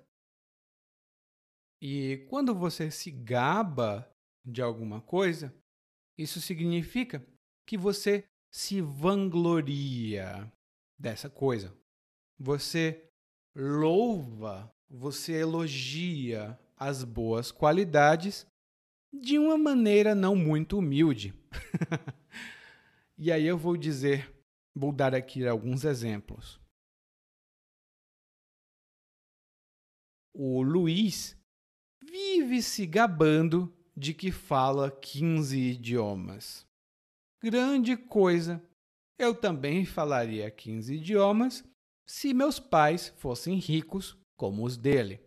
E 1.80 2.26
quando 2.28 2.54
você 2.54 2.90
se 2.90 3.10
gaba 3.10 4.10
de 4.44 4.60
alguma 4.60 5.00
coisa, 5.00 5.54
isso 6.16 6.40
significa 6.40 7.24
que 7.66 7.78
você 7.78 8.24
se 8.52 8.80
vangloria 8.80 10.50
dessa 10.98 11.30
coisa. 11.30 11.72
Você 12.38 13.08
louva, 13.54 14.72
você 14.90 15.34
elogia 15.34 16.58
as 16.76 17.04
boas 17.04 17.52
qualidades 17.52 18.46
de 19.12 19.38
uma 19.38 19.56
maneira 19.56 20.14
não 20.14 20.34
muito 20.34 20.78
humilde. 20.78 21.34
e 23.18 23.32
aí 23.32 23.44
eu 23.44 23.58
vou 23.58 23.76
dizer, 23.76 24.32
vou 24.74 24.92
dar 24.92 25.14
aqui 25.14 25.46
alguns 25.46 25.84
exemplos. 25.84 26.60
O 30.32 30.62
Luiz 30.62 31.36
vive 32.00 32.62
se 32.62 32.86
gabando 32.86 33.74
de 33.96 34.14
que 34.14 34.30
fala 34.30 34.90
15 34.90 35.58
idiomas. 35.58 36.64
Grande 37.42 37.96
coisa! 37.96 38.62
Eu 39.18 39.34
também 39.34 39.84
falaria 39.84 40.48
15 40.48 40.94
idiomas 40.94 41.64
se 42.06 42.32
meus 42.32 42.60
pais 42.60 43.08
fossem 43.18 43.58
ricos 43.58 44.16
como 44.36 44.64
os 44.64 44.76
dele. 44.76 45.20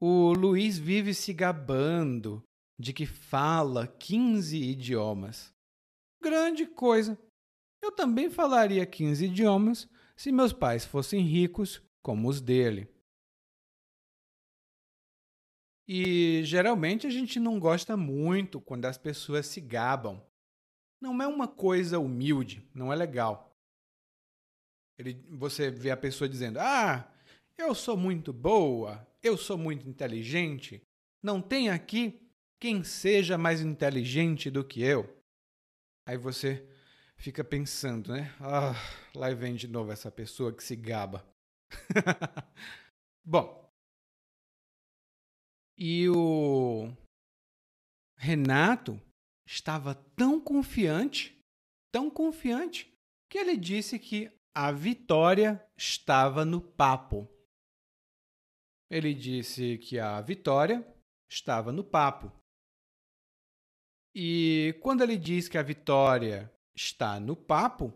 O 0.00 0.32
Luiz 0.32 0.78
vive 0.78 1.14
se 1.14 1.32
gabando 1.34 2.42
de 2.80 2.92
que 2.92 3.06
fala 3.06 3.86
15 3.86 4.56
idiomas. 4.56 5.51
Grande 6.22 6.66
coisa! 6.66 7.18
Eu 7.82 7.90
também 7.90 8.30
falaria 8.30 8.86
15 8.86 9.24
idiomas 9.24 9.88
se 10.16 10.30
meus 10.30 10.52
pais 10.52 10.84
fossem 10.84 11.20
ricos 11.20 11.82
como 12.00 12.28
os 12.28 12.40
dele. 12.40 12.88
E 15.88 16.44
geralmente 16.44 17.08
a 17.08 17.10
gente 17.10 17.40
não 17.40 17.58
gosta 17.58 17.96
muito 17.96 18.60
quando 18.60 18.84
as 18.84 18.96
pessoas 18.96 19.46
se 19.46 19.60
gabam. 19.60 20.24
Não 21.00 21.20
é 21.20 21.26
uma 21.26 21.48
coisa 21.48 21.98
humilde, 21.98 22.64
não 22.72 22.92
é 22.92 22.96
legal. 22.96 23.52
Ele, 24.96 25.14
você 25.28 25.72
vê 25.72 25.90
a 25.90 25.96
pessoa 25.96 26.28
dizendo: 26.28 26.60
Ah, 26.60 27.12
eu 27.58 27.74
sou 27.74 27.96
muito 27.96 28.32
boa, 28.32 29.04
eu 29.20 29.36
sou 29.36 29.58
muito 29.58 29.88
inteligente, 29.88 30.80
não 31.20 31.42
tem 31.42 31.68
aqui 31.68 32.20
quem 32.60 32.84
seja 32.84 33.36
mais 33.36 33.60
inteligente 33.60 34.48
do 34.48 34.62
que 34.62 34.82
eu. 34.82 35.20
Aí 36.06 36.16
você 36.16 36.68
fica 37.16 37.44
pensando, 37.44 38.12
né? 38.12 38.34
Ah, 38.40 38.74
lá 39.14 39.32
vem 39.34 39.54
de 39.54 39.68
novo 39.68 39.92
essa 39.92 40.10
pessoa 40.10 40.52
que 40.52 40.62
se 40.62 40.74
gaba. 40.74 41.24
Bom, 43.24 43.62
e 45.78 46.08
o 46.08 46.92
Renato 48.16 49.00
estava 49.46 49.94
tão 50.16 50.40
confiante, 50.40 51.36
tão 51.92 52.10
confiante, 52.10 52.92
que 53.30 53.38
ele 53.38 53.56
disse 53.56 53.98
que 53.98 54.30
a 54.54 54.70
vitória 54.70 55.64
estava 55.76 56.44
no 56.44 56.60
papo. 56.60 57.28
Ele 58.90 59.14
disse 59.14 59.78
que 59.78 59.98
a 59.98 60.20
vitória 60.20 60.86
estava 61.30 61.72
no 61.72 61.82
papo. 61.82 62.30
E 64.14 64.78
quando 64.82 65.02
ele 65.02 65.16
diz 65.16 65.48
que 65.48 65.56
a 65.56 65.62
vitória 65.62 66.52
está 66.74 67.18
no 67.18 67.34
papo, 67.34 67.92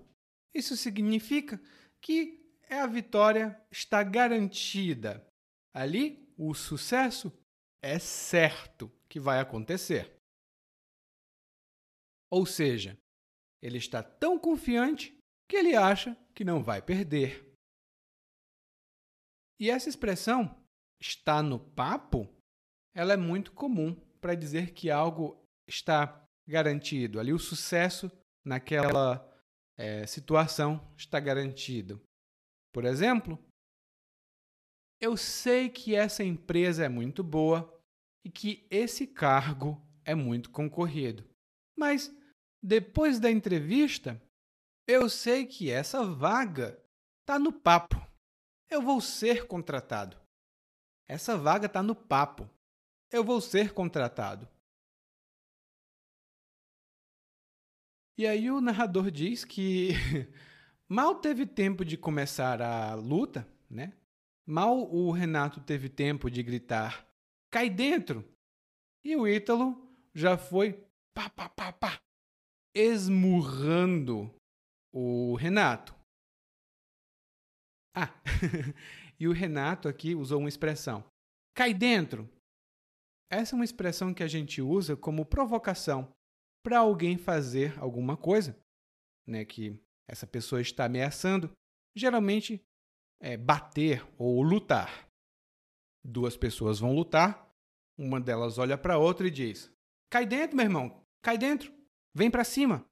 isso 0.54 0.76
significa 0.76 1.60
que 2.00 2.42
a 2.70 2.86
vitória 2.86 3.60
está 3.70 4.02
garantida. 4.02 5.26
Ali, 5.74 6.32
o 6.36 6.54
sucesso 6.54 7.32
é 7.82 7.98
certo 7.98 8.90
que 9.08 9.20
vai 9.20 9.40
acontecer. 9.40 10.16
Ou 12.30 12.44
seja, 12.44 12.98
ele 13.62 13.78
está 13.78 14.02
tão 14.02 14.38
confiante 14.38 15.16
que 15.48 15.56
ele 15.56 15.76
acha 15.76 16.16
que 16.34 16.44
não 16.44 16.62
vai 16.62 16.82
perder. 16.82 17.46
E 19.60 19.70
essa 19.70 19.88
expressão, 19.88 20.54
está 21.00 21.42
no 21.42 21.58
papo, 21.58 22.28
ela 22.94 23.12
é 23.12 23.16
muito 23.16 23.52
comum 23.52 23.94
para 24.20 24.34
dizer 24.34 24.72
que 24.72 24.90
algo 24.90 25.45
está 25.68 26.24
garantido. 26.46 27.18
Ali 27.18 27.32
o 27.32 27.38
sucesso 27.38 28.10
naquela 28.44 29.26
é, 29.76 30.06
situação 30.06 30.80
está 30.96 31.18
garantido. 31.20 32.00
Por 32.72 32.84
exemplo, 32.84 33.38
eu 35.00 35.16
sei 35.16 35.68
que 35.68 35.94
essa 35.94 36.22
empresa 36.22 36.84
é 36.84 36.88
muito 36.88 37.22
boa 37.22 37.72
e 38.24 38.30
que 38.30 38.66
esse 38.70 39.06
cargo 39.06 39.80
é 40.04 40.14
muito 40.14 40.50
concorrido. 40.50 41.28
Mas, 41.76 42.14
depois 42.62 43.20
da 43.20 43.30
entrevista, 43.30 44.20
eu 44.88 45.10
sei 45.10 45.46
que 45.46 45.70
essa 45.70 46.04
vaga 46.04 46.80
está 47.20 47.38
no 47.38 47.52
papo. 47.52 47.96
Eu 48.70 48.80
vou 48.80 49.00
ser 49.00 49.46
contratado. 49.46 50.16
Essa 51.08 51.36
vaga 51.36 51.66
está 51.66 51.82
no 51.82 51.94
papo. 51.94 52.48
Eu 53.10 53.22
vou 53.22 53.40
ser 53.40 53.72
contratado. 53.72 54.48
E 58.18 58.26
aí 58.26 58.50
o 58.50 58.60
narrador 58.60 59.10
diz 59.10 59.44
que 59.44 59.90
mal 60.88 61.16
teve 61.16 61.46
tempo 61.46 61.84
de 61.84 61.96
começar 61.96 62.62
a 62.62 62.94
luta, 62.94 63.46
né? 63.68 63.92
Mal 64.46 64.78
o 64.90 65.10
Renato 65.10 65.60
teve 65.60 65.88
tempo 65.88 66.30
de 66.30 66.42
gritar 66.42 67.06
cai 67.50 67.70
dentro. 67.70 68.22
E 69.04 69.16
o 69.16 69.26
Ítalo 69.26 69.76
já 70.14 70.36
foi 70.36 70.74
pá, 71.14 71.30
pá, 71.30 71.48
pá, 71.48 71.72
pá, 71.72 72.00
esmurrando 72.74 74.34
o 74.92 75.34
Renato. 75.36 75.94
Ah, 77.94 78.12
e 79.18 79.26
o 79.26 79.32
Renato 79.32 79.88
aqui 79.88 80.14
usou 80.14 80.40
uma 80.40 80.48
expressão: 80.48 81.04
cai 81.54 81.72
dentro. 81.72 82.28
Essa 83.30 83.54
é 83.54 83.56
uma 83.56 83.64
expressão 83.64 84.14
que 84.14 84.22
a 84.22 84.28
gente 84.28 84.62
usa 84.62 84.96
como 84.96 85.24
provocação 85.24 86.14
para 86.66 86.80
alguém 86.80 87.16
fazer 87.16 87.78
alguma 87.78 88.16
coisa, 88.16 88.60
né, 89.24 89.44
que 89.44 89.80
essa 90.08 90.26
pessoa 90.26 90.60
está 90.60 90.86
ameaçando, 90.86 91.52
geralmente 91.94 92.60
é 93.20 93.36
bater 93.36 94.04
ou 94.18 94.42
lutar. 94.42 95.08
Duas 96.04 96.36
pessoas 96.36 96.80
vão 96.80 96.92
lutar, 96.92 97.48
uma 97.96 98.20
delas 98.20 98.58
olha 98.58 98.76
para 98.76 98.94
a 98.94 98.98
outra 98.98 99.28
e 99.28 99.30
diz: 99.30 99.72
Cai 100.10 100.26
dentro, 100.26 100.56
meu 100.56 100.66
irmão, 100.66 101.06
cai 101.22 101.38
dentro, 101.38 101.72
vem 102.12 102.28
para 102.28 102.42
cima. 102.42 102.84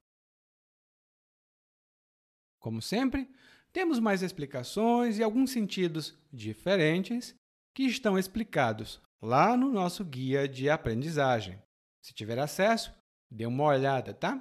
Como 2.61 2.81
sempre, 2.81 3.29
temos 3.73 3.99
mais 3.99 4.23
explicações 4.23 5.19
e 5.19 5.23
alguns 5.23 5.51
sentidos 5.51 6.17
diferentes 6.31 7.35
que 7.75 7.83
estão 7.83 8.17
explicados 8.17 9.01
lá 9.21 9.57
no 9.57 9.69
nosso 9.69 10.05
guia 10.05 10.47
de 10.47 10.69
aprendizagem. 10.69 11.61
Se 12.01 12.13
tiver 12.13 12.39
acesso, 12.39 12.95
dê 13.31 13.45
uma 13.45 13.63
olhada, 13.63 14.13
tá? 14.13 14.35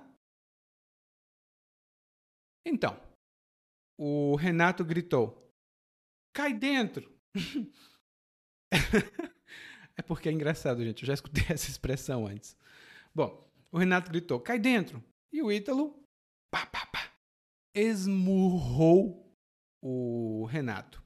Então, 2.67 3.01
o 3.99 4.37
Renato 4.37 4.85
gritou: 4.85 5.51
Cai 6.35 6.53
dentro! 6.53 7.11
é 9.97 10.03
porque 10.03 10.29
é 10.29 10.33
engraçado, 10.33 10.85
gente. 10.85 11.03
Eu 11.03 11.07
já 11.07 11.15
escutei 11.15 11.45
essa 11.51 11.71
expressão 11.71 12.27
antes. 12.27 12.57
Bom, 13.15 13.49
o 13.71 13.79
Renato 13.79 14.11
gritou: 14.11 14.41
cai 14.41 14.59
dentro. 14.59 15.03
E 15.33 15.43
o 15.43 15.51
Ítalo, 15.51 16.05
pá, 16.51 16.67
pá, 16.67 16.87
pá, 16.87 17.13
esmurrou 17.75 19.35
o 19.83 20.45
Renato. 20.47 21.03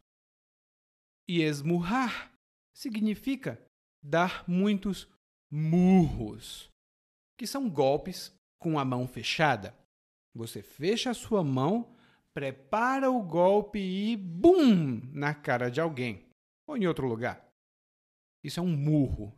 E 1.27 1.41
esmurrar 1.41 2.33
significa 2.77 3.63
dar 4.03 4.49
muitos 4.49 5.09
murros, 5.51 6.71
que 7.39 7.47
são 7.47 7.71
golpes 7.71 8.37
com 8.59 8.79
a 8.79 8.85
mão 8.85 9.07
fechada. 9.07 9.75
Você 10.35 10.61
fecha 10.61 11.11
a 11.11 11.15
sua 11.15 11.45
mão, 11.45 11.97
prepara 12.35 13.11
o 13.11 13.23
golpe 13.23 13.79
e 13.79 14.17
bum 14.17 15.01
na 15.13 15.33
cara 15.33 15.71
de 15.71 15.81
alguém 15.81 16.29
ou 16.67 16.77
em 16.77 16.87
outro 16.87 17.07
lugar. 17.07 17.49
Isso 18.45 18.61
é 18.61 18.63
um 18.63 18.77
murro. 18.77 19.33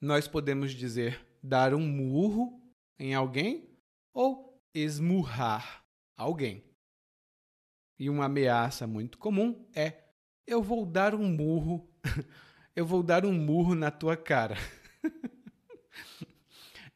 Nós 0.00 0.26
podemos 0.26 0.72
dizer 0.72 1.24
dar 1.42 1.74
um 1.74 1.86
murro 1.86 2.60
em 2.98 3.14
alguém 3.14 3.68
ou 4.14 4.58
esmurrar 4.74 5.84
alguém. 6.16 6.64
E 7.98 8.10
uma 8.10 8.26
ameaça 8.26 8.86
muito 8.86 9.18
comum 9.18 9.66
é: 9.74 10.04
eu 10.46 10.62
vou 10.62 10.84
dar 10.84 11.14
um 11.14 11.28
murro, 11.28 11.88
eu 12.74 12.86
vou 12.86 13.02
dar 13.02 13.24
um 13.24 13.32
murro 13.32 13.74
na 13.74 13.90
tua 13.90 14.16
cara. 14.16 14.56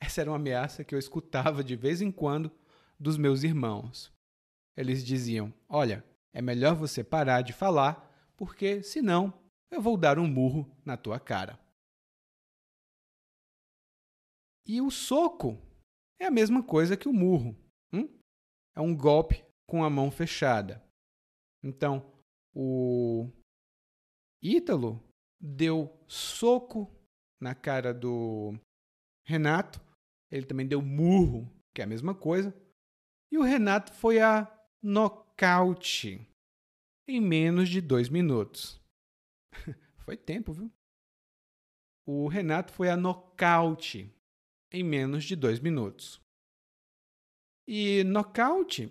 Essa 0.00 0.22
era 0.22 0.30
uma 0.30 0.36
ameaça 0.36 0.84
que 0.84 0.94
eu 0.94 0.98
escutava 0.98 1.62
de 1.62 1.76
vez 1.76 2.00
em 2.00 2.10
quando 2.10 2.50
dos 2.98 3.16
meus 3.16 3.42
irmãos. 3.42 4.12
Eles 4.76 5.04
diziam: 5.04 5.52
Olha, 5.68 6.04
é 6.32 6.40
melhor 6.40 6.74
você 6.74 7.04
parar 7.04 7.42
de 7.42 7.52
falar, 7.52 8.10
porque 8.36 8.82
senão 8.82 9.32
eu 9.70 9.80
vou 9.80 9.96
dar 9.96 10.18
um 10.18 10.26
murro 10.26 10.70
na 10.84 10.96
tua 10.96 11.20
cara. 11.20 11.58
E 14.66 14.80
o 14.80 14.90
soco 14.90 15.58
é 16.18 16.26
a 16.26 16.30
mesma 16.30 16.62
coisa 16.62 16.96
que 16.96 17.08
o 17.08 17.12
murro. 17.12 17.56
Hum? 17.92 18.08
É 18.76 18.80
um 18.80 18.96
golpe 18.96 19.44
com 19.66 19.82
a 19.82 19.90
mão 19.90 20.10
fechada. 20.10 20.82
Então, 21.62 22.12
o 22.54 23.28
Ítalo 24.42 25.02
deu 25.40 25.92
soco 26.06 26.90
na 27.40 27.54
cara 27.54 27.92
do 27.92 28.54
Renato. 29.26 29.80
Ele 30.30 30.46
também 30.46 30.66
deu 30.66 30.80
murro, 30.80 31.50
que 31.74 31.80
é 31.80 31.84
a 31.84 31.88
mesma 31.88 32.14
coisa. 32.14 32.54
E 33.32 33.38
o 33.38 33.42
Renato 33.42 33.92
foi 33.92 34.20
a 34.20 34.46
nocaute 34.82 36.26
em 37.08 37.20
menos 37.20 37.68
de 37.68 37.80
dois 37.80 38.08
minutos. 38.08 38.80
foi 40.04 40.16
tempo, 40.16 40.52
viu? 40.52 40.70
O 42.06 42.28
Renato 42.28 42.72
foi 42.72 42.88
a 42.88 42.96
nocaute 42.96 44.12
em 44.72 44.82
menos 44.82 45.24
de 45.24 45.34
dois 45.36 45.60
minutos. 45.60 46.20
E 47.66 48.02
nocaute, 48.04 48.90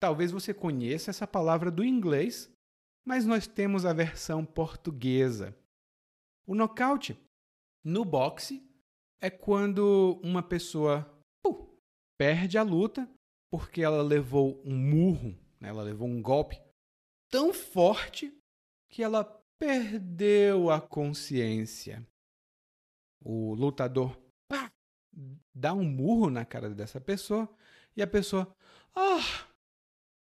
talvez 0.00 0.30
você 0.30 0.52
conheça 0.54 1.10
essa 1.10 1.26
palavra 1.26 1.70
do 1.70 1.84
inglês, 1.84 2.50
mas 3.06 3.24
nós 3.24 3.46
temos 3.46 3.84
a 3.84 3.92
versão 3.92 4.44
portuguesa. 4.44 5.56
O 6.46 6.54
nocaute 6.54 7.16
no 7.84 8.04
boxe 8.04 8.67
é 9.20 9.30
quando 9.30 10.20
uma 10.22 10.42
pessoa 10.42 11.14
perde 12.18 12.58
a 12.58 12.62
luta 12.62 13.08
porque 13.50 13.80
ela 13.80 14.02
levou 14.02 14.60
um 14.64 14.76
murro, 14.76 15.38
né? 15.60 15.68
ela 15.68 15.82
levou 15.82 16.06
um 16.08 16.20
golpe 16.20 16.60
tão 17.30 17.54
forte 17.54 18.36
que 18.90 19.02
ela 19.02 19.24
perdeu 19.58 20.70
a 20.70 20.80
consciência. 20.80 22.06
O 23.24 23.54
lutador 23.54 24.16
pá, 24.48 24.70
dá 25.54 25.72
um 25.72 25.84
murro 25.84 26.30
na 26.30 26.44
cara 26.44 26.70
dessa 26.70 27.00
pessoa 27.00 27.48
e 27.96 28.02
a 28.02 28.06
pessoa. 28.06 28.54
Ah! 28.94 29.48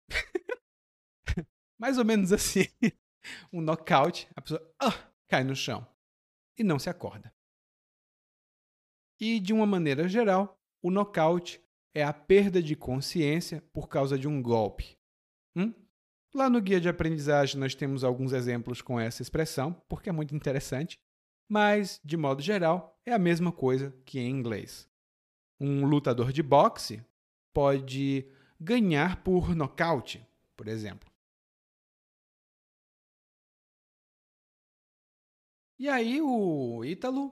Mais 1.79 1.97
ou 1.97 2.05
menos 2.05 2.31
assim. 2.31 2.65
um 3.51 3.61
nocaute. 3.61 4.27
A 4.36 4.41
pessoa 4.41 4.75
ah, 4.79 5.11
cai 5.27 5.43
no 5.43 5.55
chão 5.55 5.88
e 6.57 6.63
não 6.63 6.79
se 6.79 6.89
acorda. 6.89 7.34
E, 9.20 9.39
de 9.39 9.53
uma 9.53 9.66
maneira 9.66 10.07
geral, 10.07 10.59
o 10.82 10.91
nocaute 10.91 11.61
é 11.93 12.03
a 12.03 12.13
perda 12.13 12.61
de 12.61 12.76
consciência 12.76 13.63
por 13.74 13.88
causa 13.88 14.20
de 14.20 14.28
um 14.28 14.41
golpe. 14.41 14.97
Hum? 15.55 15.74
Lá 16.34 16.49
no 16.49 16.61
guia 16.61 16.82
de 16.82 16.89
aprendizagem 16.89 17.57
nós 17.57 17.74
temos 17.74 18.03
alguns 18.03 18.34
exemplos 18.34 18.82
com 18.82 18.99
essa 18.99 19.22
expressão, 19.22 19.74
porque 19.88 20.09
é 20.09 20.11
muito 20.11 20.36
interessante, 20.36 20.99
mas, 21.49 22.01
de 22.03 22.18
modo 22.18 22.41
geral, 22.41 22.99
é 23.05 23.13
a 23.13 23.20
mesma 23.20 23.51
coisa 23.51 23.95
que 24.05 24.20
em 24.20 24.30
inglês. 24.30 24.89
Um 25.59 25.86
lutador 25.86 26.34
de 26.34 26.43
boxe 26.43 27.01
pode 27.53 28.30
ganhar 28.59 29.24
por 29.24 29.55
nocaute, 29.55 30.28
por 30.57 30.68
exemplo. 30.68 31.09
E 35.80 35.88
aí 35.88 36.22
o 36.22 36.84
Ítalo, 36.84 37.32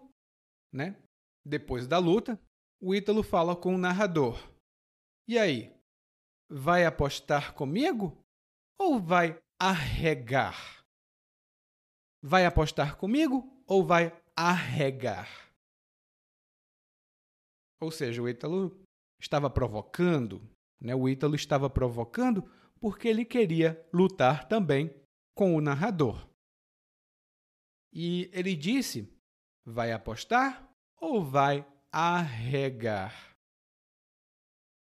né? 0.71 1.02
Depois 1.45 1.87
da 1.87 1.97
luta, 1.97 2.39
o 2.81 2.95
Ítalo 2.95 3.23
fala 3.23 3.55
com 3.55 3.75
o 3.75 3.77
narrador. 3.77 4.37
E 5.27 5.37
aí, 5.37 5.73
vai 6.49 6.85
apostar 6.85 7.53
comigo 7.53 8.23
ou 8.79 8.99
vai 8.99 9.39
arregar? 9.59 10.85
Vai 12.21 12.45
apostar 12.45 12.97
comigo 12.97 13.63
ou 13.67 13.85
vai 13.85 14.11
arregar? 14.35 15.29
Ou 17.81 17.91
seja, 17.91 18.21
o 18.21 18.29
Ítalo 18.29 18.81
estava 19.19 19.49
provocando, 19.49 20.41
né? 20.81 20.95
O 20.95 21.07
Ítalo 21.09 21.35
estava 21.35 21.69
provocando 21.69 22.49
porque 22.79 23.07
ele 23.07 23.25
queria 23.25 23.81
lutar 23.93 24.47
também 24.47 24.93
com 25.35 25.55
o 25.55 25.61
narrador. 25.61 26.29
E 27.93 28.29
ele 28.33 28.55
disse: 28.55 29.13
vai 29.65 29.91
apostar 29.91 30.72
ou 31.03 31.21
vai 31.21 31.67
arregar? 31.91 33.35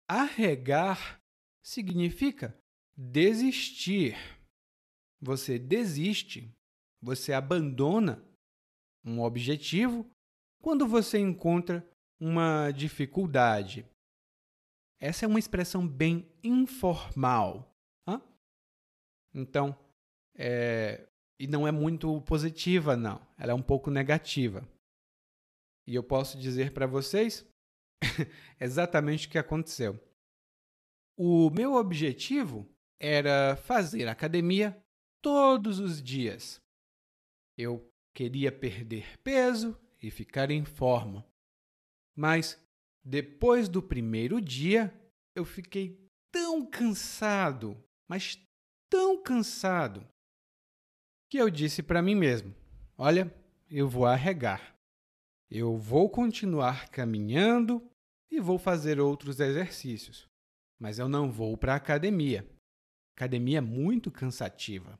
Arregar 0.07 1.21
significa 1.63 2.55
desistir. 2.95 4.17
Você 5.21 5.59
desiste, 5.59 6.55
você 7.01 7.33
abandona 7.33 8.23
um 9.05 9.23
objetivo 9.23 10.07
quando 10.63 10.87
você 10.87 11.19
encontra 11.19 11.89
uma 12.19 12.71
dificuldade. 12.71 13.87
Essa 15.01 15.25
é 15.25 15.29
uma 15.29 15.39
expressão 15.39 15.89
bem 15.89 16.31
informal. 16.45 17.75
Então, 19.33 19.79
é, 20.35 21.07
e 21.39 21.47
não 21.47 21.67
é 21.67 21.73
muito 21.73 22.21
positiva, 22.23 22.97
não. 22.97 23.25
Ela 23.39 23.53
é 23.53 23.55
um 23.55 23.63
pouco 23.63 23.91
negativa. 23.91 24.69
E 25.91 25.97
eu 25.97 26.05
posso 26.05 26.39
dizer 26.39 26.73
para 26.73 26.87
vocês 26.87 27.45
exatamente 28.61 29.27
o 29.27 29.31
que 29.33 29.37
aconteceu. 29.37 29.99
O 31.19 31.51
meu 31.51 31.75
objetivo 31.75 32.73
era 32.97 33.57
fazer 33.57 34.07
academia 34.07 34.81
todos 35.21 35.81
os 35.81 36.01
dias. 36.01 36.63
Eu 37.59 37.93
queria 38.15 38.53
perder 38.53 39.19
peso 39.19 39.77
e 40.01 40.13
ficar 40.13 40.53
em 40.53 40.65
forma. 40.65 41.27
Mas 42.17 42.57
depois 43.05 43.69
do 43.69 43.83
primeiro 43.83 44.41
dia, 44.41 44.95
eu 45.35 45.45
fiquei 45.45 46.09
tão 46.31 46.65
cansado, 46.65 47.77
mas 48.09 48.41
tão 48.89 49.21
cansado, 49.21 50.07
que 51.29 51.37
eu 51.37 51.51
disse 51.51 51.83
para 51.83 52.01
mim 52.01 52.15
mesmo: 52.15 52.55
Olha, 52.97 53.35
eu 53.69 53.89
vou 53.89 54.07
arregar. 54.07 54.80
Eu 55.51 55.77
vou 55.77 56.09
continuar 56.09 56.89
caminhando 56.91 57.85
e 58.31 58.39
vou 58.39 58.57
fazer 58.57 59.01
outros 59.01 59.41
exercícios, 59.41 60.29
mas 60.79 61.01
eu 61.01 61.09
não 61.09 61.31
vou 61.31 61.57
para 61.59 61.73
a 61.73 61.77
academia. 61.77 62.49
Academia 63.17 63.59
é 63.59 63.61
muito 63.61 64.13
cansativa. 64.13 64.97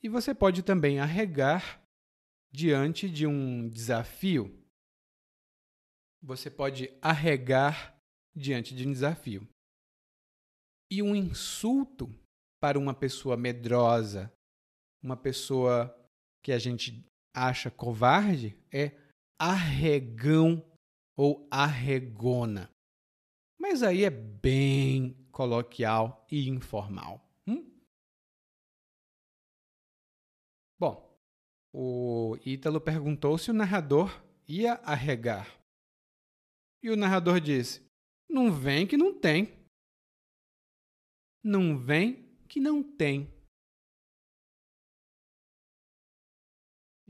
E 0.00 0.08
você 0.08 0.32
pode 0.32 0.62
também 0.62 1.00
arregar 1.00 1.82
diante 2.52 3.10
de 3.10 3.26
um 3.26 3.68
desafio. 3.68 4.56
Você 6.22 6.48
pode 6.48 6.88
arregar 7.02 7.98
diante 8.34 8.76
de 8.76 8.86
um 8.86 8.92
desafio. 8.92 9.46
E 10.90 11.02
um 11.02 11.16
insulto 11.16 12.08
para 12.60 12.78
uma 12.78 12.94
pessoa 12.94 13.36
medrosa, 13.36 14.32
uma 15.02 15.16
pessoa 15.16 15.94
que 16.42 16.52
a 16.52 16.58
gente 16.58 17.04
acha 17.46 17.70
covarde, 17.70 18.56
é 18.72 18.92
arregão 19.38 20.64
ou 21.16 21.46
arregona. 21.50 22.70
Mas 23.58 23.82
aí 23.82 24.04
é 24.04 24.10
bem 24.10 25.14
coloquial 25.30 26.26
e 26.30 26.48
informal. 26.48 27.20
Hum? 27.46 27.64
Bom, 30.78 31.18
o 31.72 32.36
Ítalo 32.44 32.80
perguntou 32.80 33.36
se 33.38 33.50
o 33.50 33.54
narrador 33.54 34.22
ia 34.46 34.74
arregar. 34.84 35.58
E 36.82 36.90
o 36.90 36.96
narrador 36.96 37.40
disse: 37.40 37.84
Não 38.28 38.52
vem 38.52 38.86
que 38.86 38.96
não 38.96 39.18
tem. 39.18 39.58
Não 41.44 41.78
vem 41.78 42.28
que 42.48 42.60
não 42.60 42.82
tem. 42.82 43.32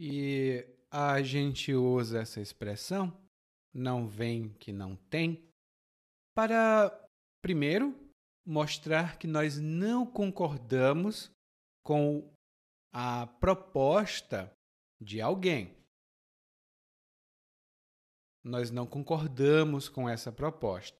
E 0.00 0.64
a 0.88 1.20
gente 1.22 1.74
usa 1.74 2.20
essa 2.20 2.40
expressão, 2.40 3.12
não 3.74 4.06
vem 4.06 4.50
que 4.54 4.72
não 4.72 4.94
tem, 4.94 5.44
para, 6.36 6.88
primeiro, 7.42 7.98
mostrar 8.46 9.18
que 9.18 9.26
nós 9.26 9.58
não 9.58 10.06
concordamos 10.06 11.32
com 11.84 12.32
a 12.92 13.26
proposta 13.26 14.52
de 15.02 15.20
alguém. 15.20 15.76
Nós 18.44 18.70
não 18.70 18.86
concordamos 18.86 19.88
com 19.88 20.08
essa 20.08 20.30
proposta. 20.30 20.96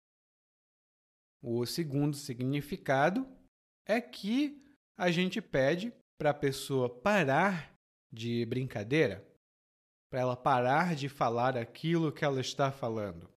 O 1.40 1.64
segundo 1.64 2.16
significado 2.16 3.24
é 3.86 4.00
que 4.00 4.60
a 4.98 5.08
gente 5.12 5.40
pede 5.40 5.92
para 6.18 6.30
a 6.30 6.34
pessoa 6.34 6.90
parar 6.90 7.77
de 8.12 8.44
brincadeira, 8.46 9.26
para 10.10 10.20
ela 10.20 10.36
parar 10.36 10.94
de 10.94 11.08
falar 11.08 11.56
aquilo 11.56 12.12
que 12.12 12.24
ela 12.24 12.40
está 12.40 12.72
falando. 12.72 13.30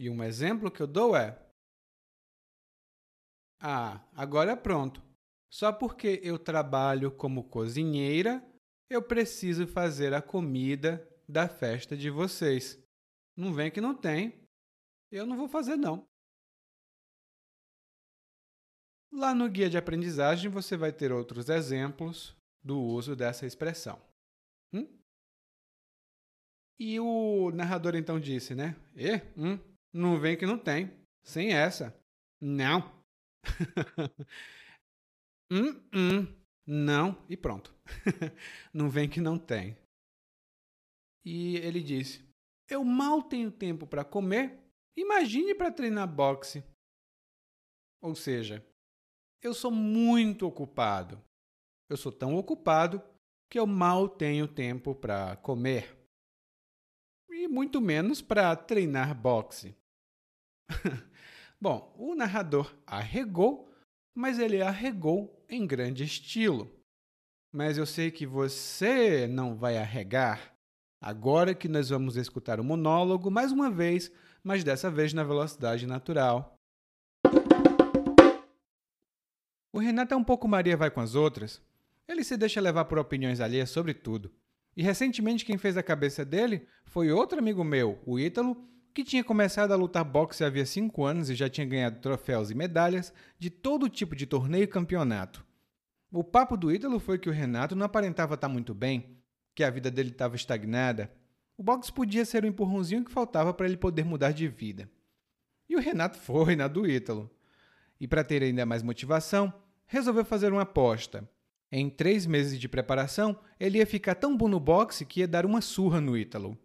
E 0.00 0.08
um 0.08 0.22
exemplo 0.22 0.70
que 0.70 0.80
eu 0.80 0.86
dou 0.86 1.16
é: 1.16 1.38
Ah, 3.60 4.06
agora 4.14 4.56
pronto. 4.56 5.02
Só 5.50 5.72
porque 5.72 6.20
eu 6.22 6.38
trabalho 6.38 7.10
como 7.10 7.48
cozinheira, 7.48 8.46
eu 8.90 9.02
preciso 9.02 9.66
fazer 9.66 10.12
a 10.12 10.22
comida 10.22 11.06
da 11.28 11.48
festa 11.48 11.96
de 11.96 12.10
vocês. 12.10 12.78
Não 13.36 13.52
vem 13.52 13.70
que 13.70 13.80
não 13.80 13.94
tem. 13.94 14.46
Eu 15.10 15.26
não 15.26 15.36
vou 15.36 15.48
fazer, 15.48 15.76
não. 15.76 16.06
Lá 19.10 19.34
no 19.34 19.48
guia 19.48 19.70
de 19.70 19.78
aprendizagem 19.78 20.50
você 20.50 20.76
vai 20.76 20.92
ter 20.92 21.10
outros 21.12 21.48
exemplos 21.48 22.37
do 22.68 22.78
uso 22.78 23.16
dessa 23.16 23.46
expressão. 23.46 23.98
Hum? 24.74 24.86
E 26.78 27.00
o 27.00 27.50
narrador 27.50 27.96
então 27.96 28.20
disse, 28.20 28.54
né? 28.54 28.76
E, 28.94 29.16
hum, 29.40 29.58
não 29.90 30.20
vem 30.20 30.36
que 30.36 30.44
não 30.44 30.58
tem. 30.58 30.92
Sem 31.24 31.54
essa. 31.54 31.98
Não. 32.38 32.80
hum, 35.50 35.82
hum, 35.94 36.42
não. 36.66 37.24
E 37.26 37.38
pronto. 37.38 37.74
não 38.72 38.90
vem 38.90 39.08
que 39.08 39.20
não 39.20 39.38
tem. 39.38 39.74
E 41.24 41.56
ele 41.56 41.82
disse: 41.82 42.22
Eu 42.68 42.84
mal 42.84 43.22
tenho 43.22 43.50
tempo 43.50 43.86
para 43.86 44.04
comer. 44.04 44.62
Imagine 44.94 45.54
para 45.54 45.72
treinar 45.72 46.06
boxe. 46.06 46.62
Ou 48.02 48.14
seja, 48.14 48.62
eu 49.42 49.54
sou 49.54 49.70
muito 49.70 50.46
ocupado. 50.46 51.26
Eu 51.88 51.96
sou 51.96 52.12
tão 52.12 52.36
ocupado 52.36 53.02
que 53.50 53.58
eu 53.58 53.66
mal 53.66 54.08
tenho 54.08 54.46
tempo 54.46 54.94
para 54.94 55.36
comer 55.36 55.98
e 57.30 57.46
muito 57.46 57.80
menos 57.80 58.20
para 58.20 58.54
treinar 58.56 59.14
boxe. 59.14 59.76
Bom, 61.60 61.94
o 61.96 62.14
narrador 62.14 62.74
arregou, 62.86 63.72
mas 64.14 64.38
ele 64.38 64.60
arregou 64.60 65.44
em 65.48 65.66
grande 65.66 66.04
estilo. 66.04 66.70
Mas 67.54 67.78
eu 67.78 67.86
sei 67.86 68.10
que 68.10 68.26
você 68.26 69.26
não 69.26 69.56
vai 69.56 69.78
arregar. 69.78 70.52
Agora 71.00 71.54
que 71.54 71.68
nós 71.68 71.88
vamos 71.88 72.16
escutar 72.16 72.58
o 72.58 72.64
monólogo 72.64 73.30
mais 73.30 73.52
uma 73.52 73.70
vez, 73.70 74.12
mas 74.42 74.64
dessa 74.64 74.90
vez 74.90 75.12
na 75.12 75.22
velocidade 75.22 75.86
natural. 75.86 76.54
O 79.72 79.78
Renato 79.78 80.12
é 80.12 80.16
um 80.16 80.24
pouco 80.24 80.48
Maria 80.48 80.76
vai 80.76 80.90
com 80.90 81.00
as 81.00 81.14
outras. 81.14 81.62
Ele 82.08 82.24
se 82.24 82.36
deixa 82.36 82.60
levar 82.60 82.86
por 82.86 82.98
opiniões 82.98 83.38
alheias 83.38 83.68
sobre 83.68 83.92
tudo. 83.92 84.32
E 84.74 84.82
recentemente 84.82 85.44
quem 85.44 85.58
fez 85.58 85.76
a 85.76 85.82
cabeça 85.82 86.24
dele 86.24 86.66
foi 86.86 87.12
outro 87.12 87.38
amigo 87.38 87.62
meu, 87.62 88.00
o 88.06 88.18
Ítalo, 88.18 88.56
que 88.94 89.04
tinha 89.04 89.22
começado 89.22 89.72
a 89.72 89.76
lutar 89.76 90.04
boxe 90.04 90.42
havia 90.42 90.64
cinco 90.64 91.04
anos 91.04 91.28
e 91.28 91.34
já 91.34 91.48
tinha 91.48 91.66
ganhado 91.66 92.00
troféus 92.00 92.50
e 92.50 92.54
medalhas 92.54 93.12
de 93.38 93.50
todo 93.50 93.88
tipo 93.88 94.16
de 94.16 94.26
torneio 94.26 94.64
e 94.64 94.66
campeonato. 94.66 95.46
O 96.10 96.24
papo 96.24 96.56
do 96.56 96.72
Ítalo 96.72 96.98
foi 96.98 97.18
que 97.18 97.28
o 97.28 97.32
Renato 97.32 97.76
não 97.76 97.84
aparentava 97.84 98.34
estar 98.34 98.48
muito 98.48 98.74
bem, 98.74 99.18
que 99.54 99.62
a 99.62 99.70
vida 99.70 99.90
dele 99.90 100.10
estava 100.10 100.36
estagnada. 100.36 101.12
O 101.56 101.62
boxe 101.62 101.92
podia 101.92 102.24
ser 102.24 102.44
o 102.44 102.46
empurrãozinho 102.46 103.04
que 103.04 103.12
faltava 103.12 103.52
para 103.52 103.66
ele 103.66 103.76
poder 103.76 104.04
mudar 104.04 104.32
de 104.32 104.48
vida. 104.48 104.90
E 105.68 105.76
o 105.76 105.80
Renato 105.80 106.18
foi 106.18 106.56
na 106.56 106.66
do 106.66 106.88
Ítalo. 106.88 107.30
E 108.00 108.08
para 108.08 108.24
ter 108.24 108.42
ainda 108.42 108.64
mais 108.64 108.82
motivação, 108.82 109.52
resolveu 109.86 110.24
fazer 110.24 110.52
uma 110.52 110.62
aposta. 110.62 111.28
Em 111.70 111.90
três 111.90 112.24
meses 112.26 112.58
de 112.58 112.68
preparação, 112.68 113.38
ele 113.60 113.78
ia 113.78 113.86
ficar 113.86 114.14
tão 114.14 114.36
bom 114.36 114.48
no 114.48 114.58
boxe 114.58 115.04
que 115.04 115.20
ia 115.20 115.28
dar 115.28 115.44
uma 115.44 115.60
surra 115.60 116.00
no 116.00 116.16
Ítalo. 116.16 116.56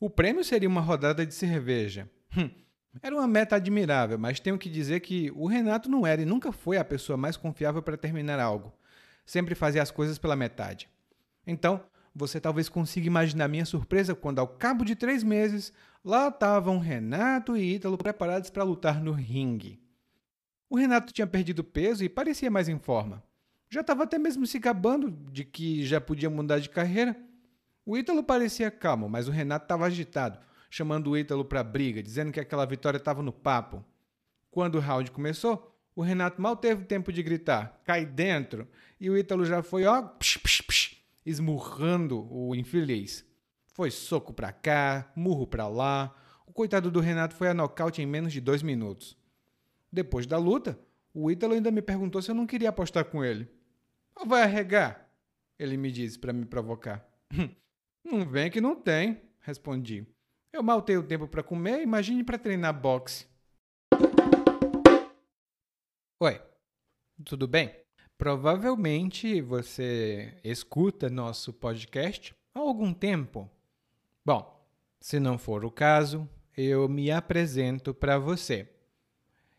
O 0.00 0.08
prêmio 0.08 0.42
seria 0.42 0.68
uma 0.68 0.80
rodada 0.80 1.26
de 1.26 1.34
cerveja. 1.34 2.10
Hum, 2.36 2.50
era 3.02 3.14
uma 3.14 3.26
meta 3.26 3.56
admirável, 3.56 4.18
mas 4.18 4.40
tenho 4.40 4.58
que 4.58 4.70
dizer 4.70 5.00
que 5.00 5.30
o 5.34 5.46
Renato 5.46 5.90
não 5.90 6.06
era 6.06 6.22
e 6.22 6.26
nunca 6.26 6.52
foi 6.52 6.78
a 6.78 6.84
pessoa 6.84 7.16
mais 7.16 7.36
confiável 7.36 7.82
para 7.82 7.96
terminar 7.96 8.40
algo. 8.40 8.72
Sempre 9.26 9.54
fazia 9.54 9.82
as 9.82 9.90
coisas 9.90 10.18
pela 10.18 10.36
metade. 10.36 10.88
Então, 11.46 11.82
você 12.14 12.40
talvez 12.40 12.68
consiga 12.68 13.06
imaginar 13.06 13.48
minha 13.48 13.66
surpresa 13.66 14.14
quando, 14.14 14.38
ao 14.38 14.48
cabo 14.48 14.84
de 14.84 14.96
três 14.96 15.22
meses, 15.22 15.70
lá 16.02 16.28
estavam 16.28 16.78
Renato 16.78 17.56
e 17.56 17.74
Ítalo 17.74 17.98
preparados 17.98 18.48
para 18.48 18.64
lutar 18.64 19.02
no 19.02 19.12
ringue. 19.12 19.78
O 20.70 20.76
Renato 20.76 21.12
tinha 21.12 21.26
perdido 21.26 21.62
peso 21.62 22.02
e 22.02 22.08
parecia 22.08 22.50
mais 22.50 22.68
em 22.68 22.78
forma. 22.78 23.22
Já 23.68 23.80
estava 23.80 24.04
até 24.04 24.18
mesmo 24.18 24.46
se 24.46 24.58
gabando 24.58 25.10
de 25.10 25.44
que 25.44 25.84
já 25.84 26.00
podia 26.00 26.30
mudar 26.30 26.58
de 26.58 26.68
carreira. 26.68 27.16
O 27.84 27.96
Ítalo 27.96 28.22
parecia 28.22 28.70
calmo, 28.70 29.08
mas 29.08 29.28
o 29.28 29.30
Renato 29.30 29.64
estava 29.64 29.86
agitado, 29.86 30.38
chamando 30.70 31.10
o 31.10 31.16
Ítalo 31.16 31.44
para 31.44 31.62
briga, 31.62 32.02
dizendo 32.02 32.32
que 32.32 32.40
aquela 32.40 32.64
vitória 32.64 32.98
estava 32.98 33.22
no 33.22 33.32
papo. 33.32 33.84
Quando 34.50 34.76
o 34.76 34.80
round 34.80 35.10
começou, 35.10 35.76
o 35.94 36.02
Renato 36.02 36.40
mal 36.40 36.56
teve 36.56 36.84
tempo 36.84 37.12
de 37.12 37.22
gritar, 37.22 37.80
cai 37.84 38.04
dentro, 38.04 38.68
e 39.00 39.08
o 39.08 39.16
Ítalo 39.16 39.44
já 39.44 39.62
foi, 39.62 39.84
ó, 39.84 40.02
psh, 40.02 40.38
psh, 40.38 40.62
psh, 40.62 40.96
esmurrando 41.24 42.26
o 42.32 42.54
infeliz. 42.54 43.24
Foi 43.66 43.90
soco 43.90 44.32
para 44.32 44.52
cá, 44.52 45.12
murro 45.14 45.46
para 45.46 45.68
lá. 45.68 46.14
O 46.46 46.52
coitado 46.52 46.90
do 46.90 47.00
Renato 47.00 47.34
foi 47.34 47.48
a 47.48 47.54
nocaute 47.54 48.00
em 48.00 48.06
menos 48.06 48.32
de 48.32 48.40
dois 48.40 48.62
minutos. 48.62 49.16
Depois 49.92 50.26
da 50.26 50.38
luta, 50.38 50.78
o 51.18 51.30
Ítalo 51.30 51.54
ainda 51.54 51.70
me 51.70 51.80
perguntou 51.80 52.20
se 52.20 52.30
eu 52.30 52.34
não 52.34 52.46
queria 52.46 52.68
apostar 52.68 53.06
com 53.06 53.24
ele. 53.24 53.48
Ou 54.14 54.26
vai 54.26 54.42
arregar? 54.42 55.10
Ele 55.58 55.74
me 55.78 55.90
disse 55.90 56.18
para 56.18 56.30
me 56.30 56.44
provocar. 56.44 57.08
Não 58.04 58.28
vem 58.28 58.50
que 58.50 58.60
não 58.60 58.76
tem, 58.76 59.22
respondi. 59.40 60.06
Eu 60.52 60.62
mal 60.62 60.82
tenho 60.82 61.02
tempo 61.02 61.26
para 61.26 61.42
comer, 61.42 61.82
imagine 61.82 62.22
para 62.22 62.38
treinar 62.38 62.78
boxe. 62.78 63.26
Oi, 66.20 66.40
tudo 67.24 67.48
bem? 67.48 67.74
Provavelmente 68.18 69.40
você 69.40 70.38
escuta 70.44 71.08
nosso 71.08 71.50
podcast 71.50 72.34
há 72.54 72.58
algum 72.58 72.92
tempo. 72.92 73.50
Bom, 74.22 74.64
se 75.00 75.18
não 75.18 75.38
for 75.38 75.64
o 75.64 75.70
caso, 75.70 76.28
eu 76.54 76.86
me 76.90 77.10
apresento 77.10 77.94
para 77.94 78.18
você. 78.18 78.75